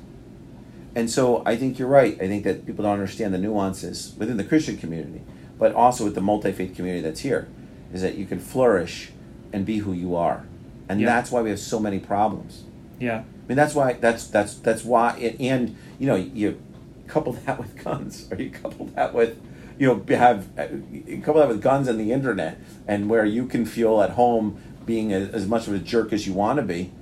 [0.95, 2.15] And so I think you're right.
[2.21, 5.23] I think that people don't understand the nuances within the Christian community,
[5.59, 7.49] but also with the multi faith community that's here,
[7.95, 9.11] is that you can flourish
[9.55, 10.45] and be who you are.
[10.89, 11.07] And Yeah.
[11.07, 12.65] that's why we have so many problems.
[13.01, 13.23] Yeah.
[13.53, 15.15] Mean, that's why that's that's that's why.
[15.19, 16.59] It, and you know, you
[17.07, 19.39] couple that with guns, or you couple that with,
[19.79, 23.45] you know, have uh, you couple that with guns and the internet, and where you
[23.45, 26.63] can feel at home being a, as much of a jerk as you want to
[26.63, 26.93] be.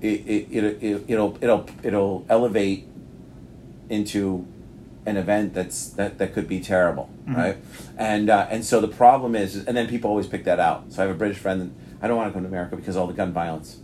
[0.00, 2.88] It, it, it, it it'll it'll it'll elevate
[3.88, 4.44] into
[5.06, 7.36] an event that's that, that could be terrible, Mhm.
[7.36, 7.56] right?
[7.96, 10.92] And uh, and so the problem is, and then people always pick that out.
[10.92, 11.60] So I have a British friend.
[11.62, 13.78] And I don't want to come to America because of all the gun violence.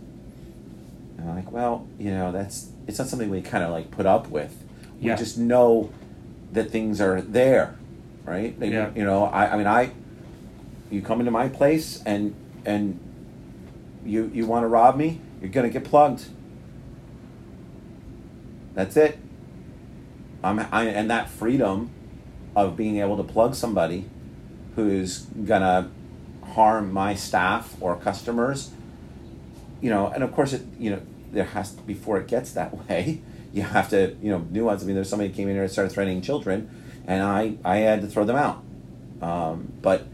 [1.21, 4.05] And I'm like, well, you know, that's it's not something we kind of like put
[4.05, 4.63] up with.
[4.99, 5.15] We Yeah.
[5.15, 5.91] just know
[6.51, 7.75] that things are there,
[8.25, 8.55] right?
[8.59, 8.89] Yeah.
[8.95, 9.91] You know, I, I mean, I,
[10.89, 12.33] you come into my place and
[12.65, 12.99] and
[14.03, 16.25] you you want to rob me, you're gonna get plugged.
[18.73, 19.19] That's it.
[20.43, 21.91] I'm I, and that freedom
[22.55, 24.05] of being able to plug somebody
[24.75, 25.91] who's gonna
[26.55, 28.71] harm my staff or customers
[29.81, 31.01] you know, and of course, it you know
[31.31, 33.21] there has to, before it gets that way,
[33.53, 34.83] you have to you know nuance.
[34.83, 36.69] I mean, there's somebody came in here and started threatening children,
[37.07, 38.63] and I I had to throw them out.
[39.21, 40.07] Um, but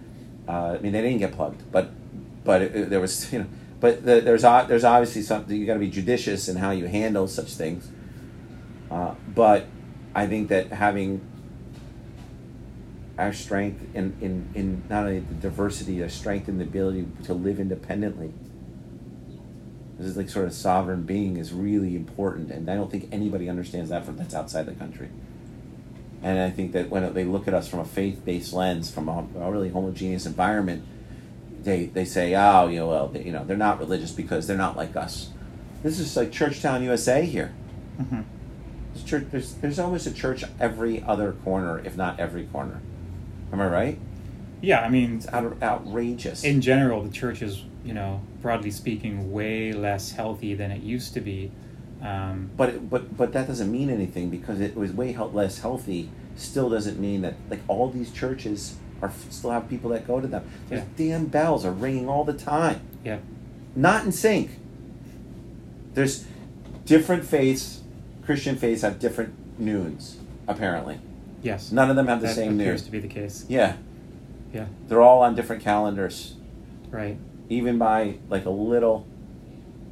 [0.48, 1.92] uh, I mean, they didn't get plugged, but
[2.44, 3.46] but it, it- there was you know,
[3.80, 7.28] but the, there's there's obviously something you got to be judicious in how you handle
[7.28, 7.90] such things.
[8.90, 9.66] Uh, but
[10.16, 11.22] I think that having
[13.18, 17.34] our strength in, in, in not only the diversity, our strength and the ability to
[17.34, 18.32] live independently
[19.98, 23.50] this is like sort of sovereign being is really important, and I don't think anybody
[23.50, 25.10] understands that from that's outside the country.
[26.24, 29.26] And I think that when they look at us from a faith-based lens, from a,
[29.40, 30.84] a really homogeneous environment,
[31.64, 34.58] they they say, oh, you know, well, they, you know, they're not religious because they're
[34.58, 35.30] not like us.
[35.84, 37.26] This is like Churchtown, USA.
[37.26, 37.54] Here,
[37.98, 38.22] hmm
[38.94, 42.82] there's, church, there's there's almost a church every other corner, if not every corner.
[43.54, 44.00] Am I right?
[44.62, 44.82] Yeah.
[44.82, 46.44] I mean, It's out, outrageous.
[46.44, 51.14] in general, the church is, you know, broadly speaking, way less healthy than it used
[51.14, 51.52] to be.
[52.02, 56.10] Um, But it, but but that doesn't mean anything because it was way less healthy.
[56.38, 60.28] Still doesn't mean that like all these churches are still have people that go to
[60.28, 60.46] them.
[60.70, 62.80] There's damn bells are ringing all the time.
[63.04, 63.18] yeah.
[63.76, 64.52] Not in sync.
[65.94, 66.26] There's
[66.86, 67.82] different faiths.
[68.26, 70.18] Christian faiths have different noons.
[70.48, 71.00] Apparently,
[71.44, 71.72] Yes.
[71.74, 72.86] none of them have the that same appears noon.
[72.86, 73.46] to be the case.
[73.50, 73.74] Yeah,
[74.54, 74.68] Yeah.
[74.88, 76.36] they're all on different calendars,
[76.90, 77.18] Right.
[77.50, 79.06] Even by like a little,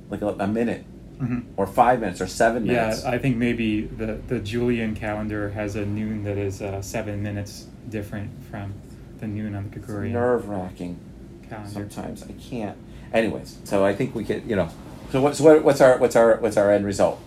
[0.10, 0.86] like a, a minute
[1.20, 3.06] hmm or five minutes or seven Yeah, minutes.
[3.06, 7.68] I think maybe the, the Julian calendar has a noon that is uh, seven minutes
[7.90, 8.74] different from
[9.20, 11.00] the noon on the Gregorian Nerve wracking.
[11.48, 11.70] calendar.
[11.72, 12.78] sometimes I can't.
[13.14, 14.68] Anyways, so I think we could, you know.
[15.12, 17.22] So what's what, what's our what's our what's our end result?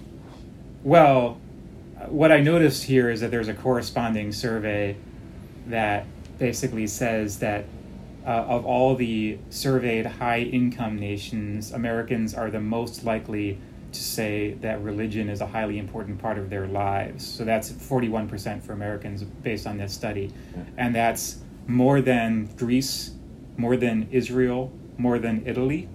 [0.85, 1.39] Well,
[2.09, 4.97] what I noticed here is that there's a corresponding survey
[5.69, 6.05] that
[6.39, 7.65] basically says that
[8.27, 13.59] uh, of all the surveyed high income nations, Americans are the most likely
[13.93, 17.27] to say that religion is a highly important part of their lives.
[17.27, 20.33] So that's 41% for Americans based on this study.
[20.77, 23.13] And that's more than Greece,
[23.57, 25.89] more than Israel, more than Italy.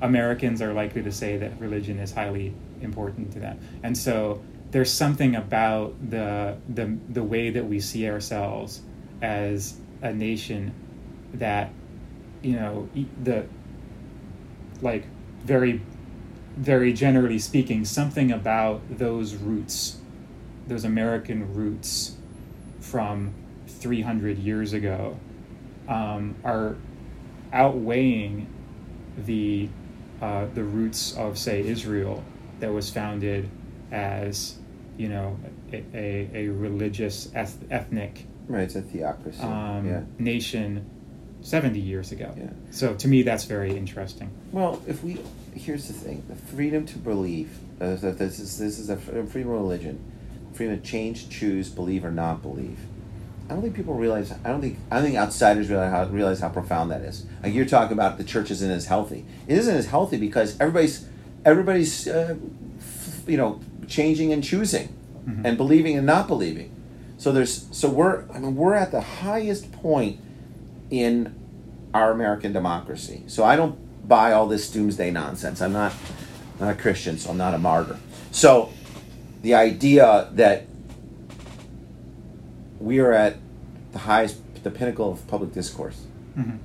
[0.00, 3.58] Americans are likely to say that religion is highly important to them.
[3.82, 8.82] And so there's something about the, the, the way that we see ourselves
[9.22, 10.74] as a nation
[11.34, 11.70] that,
[12.42, 12.88] you know,
[13.22, 13.46] the,
[14.80, 15.06] like,
[15.44, 15.80] very
[16.56, 19.98] very generally speaking, something about those roots,
[20.68, 22.16] those American roots
[22.80, 23.34] from
[23.66, 25.18] 300 years ago,
[25.88, 26.76] um, are
[27.52, 28.46] outweighing
[29.18, 29.68] the
[30.22, 32.24] uh, the roots of, say, Israel
[32.60, 33.50] that was founded
[33.90, 34.56] as,
[34.96, 35.38] you know,
[35.72, 38.62] a, a, a religious eth- ethnic right.
[38.62, 39.42] It's a theocracy.
[39.42, 40.02] um, yeah.
[40.18, 40.88] nation
[41.44, 42.34] 70 years ago.
[42.36, 42.50] Yeah.
[42.72, 44.30] So to me, that's very interesting.
[44.50, 45.20] Well, if we
[45.54, 47.58] here's the thing: the freedom to believe.
[47.80, 49.98] Uh, that this is this is a freedom of religion,
[50.54, 52.78] freedom to change, choose, believe or not believe.
[53.46, 54.32] I don't think people realize.
[54.44, 54.78] I don't think.
[54.90, 57.26] I don't think outsiders realize how realize how profound that is.
[57.42, 59.26] Like you're talking about, the church isn't as healthy.
[59.48, 61.06] It isn't as healthy because everybody's
[61.44, 62.36] everybody's uh,
[62.78, 64.88] f- you know changing and choosing,
[65.28, 65.44] Mhm.
[65.44, 66.70] and believing and not believing.
[67.18, 70.20] So there's so we're I mean we're at the highest point
[71.00, 71.34] in
[71.92, 73.22] our American democracy.
[73.26, 73.76] So I don't
[74.06, 75.60] buy all this doomsday nonsense.
[75.60, 75.92] I'm not
[76.60, 77.98] not a Christian, so I'm not a martyr.
[78.30, 78.70] So
[79.42, 80.66] the idea that
[82.78, 83.36] we are at
[83.92, 86.00] the highest the pinnacle of public discourse,
[86.38, 86.58] Mhm.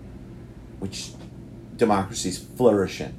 [0.79, 1.11] which
[1.75, 3.13] democracies flourish in.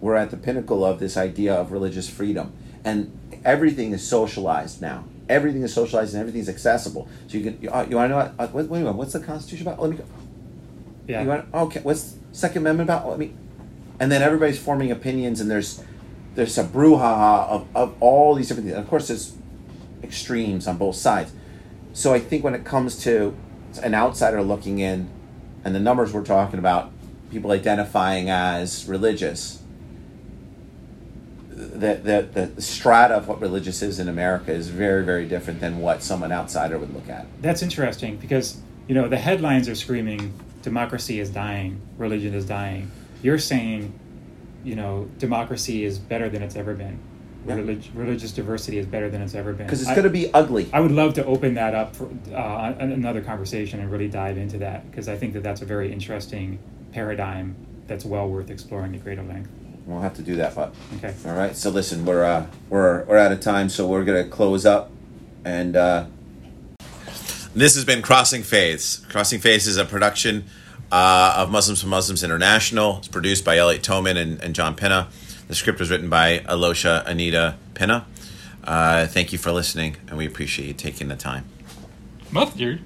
[0.00, 2.52] We're at the pinnacle of this idea of religious freedom.
[2.84, 3.10] And
[3.44, 5.04] everything is socialized now.
[5.28, 7.06] Everything is socialized and everything is accessible.
[7.26, 8.96] So you can, you, uh, you want to know what, uh, wait, wait a minute,
[8.96, 9.80] what's the Constitution about?
[9.82, 10.04] Let me go.
[11.08, 11.22] Yeah.
[11.22, 11.80] You want okay?
[11.80, 13.08] What's Second Amendment about?
[13.08, 13.34] Let me,
[13.98, 15.82] and then everybody's forming opinions, and there's
[16.34, 18.76] there's a brouhaha of, of all these different things.
[18.76, 19.34] And of course, there's
[20.04, 21.32] extremes on both sides.
[21.94, 23.34] So I think when it comes to
[23.82, 25.08] an outsider looking in,
[25.64, 26.92] and the numbers we're talking about,
[27.30, 29.62] people identifying as religious,
[31.48, 31.94] the,
[32.32, 36.02] the, the strata of what religious is in America is very, very different than what
[36.02, 37.26] someone outsider would look at.
[37.42, 40.32] That's interesting because you know the headlines are screaming
[40.68, 42.90] democracy is dying, religion is dying.
[43.22, 43.98] You're saying,
[44.64, 46.98] you know, democracy is better than it's ever been.
[47.46, 47.54] Yeah.
[47.54, 49.66] Relig- religious diversity is better than it's ever been.
[49.66, 50.68] Because it's going to be ugly.
[50.72, 54.58] I would love to open that up for uh, another conversation and really dive into
[54.58, 56.58] that because I think that that's a very interesting
[56.92, 57.56] paradigm
[57.86, 59.50] that's well worth exploring at greater length.
[59.86, 60.74] We'll have to do that, but.
[60.96, 61.14] Okay.
[61.24, 61.56] All right.
[61.56, 64.90] So listen, we're uh, we're we're out of time, so we're gonna close up,
[65.46, 66.04] and uh,
[67.60, 68.98] this has been Crossing Faiths.
[69.08, 70.44] Crossing Faiths is a production
[70.92, 72.98] uh, of Muslims for Muslims International.
[72.98, 75.08] It's produced by Elliot Toman and, and John Pinna.
[75.48, 78.06] The script was written by Alosha Anita Pinna.
[78.64, 81.46] Uh, thank you for listening, and we appreciate you taking the time.
[82.30, 82.80] Mustard.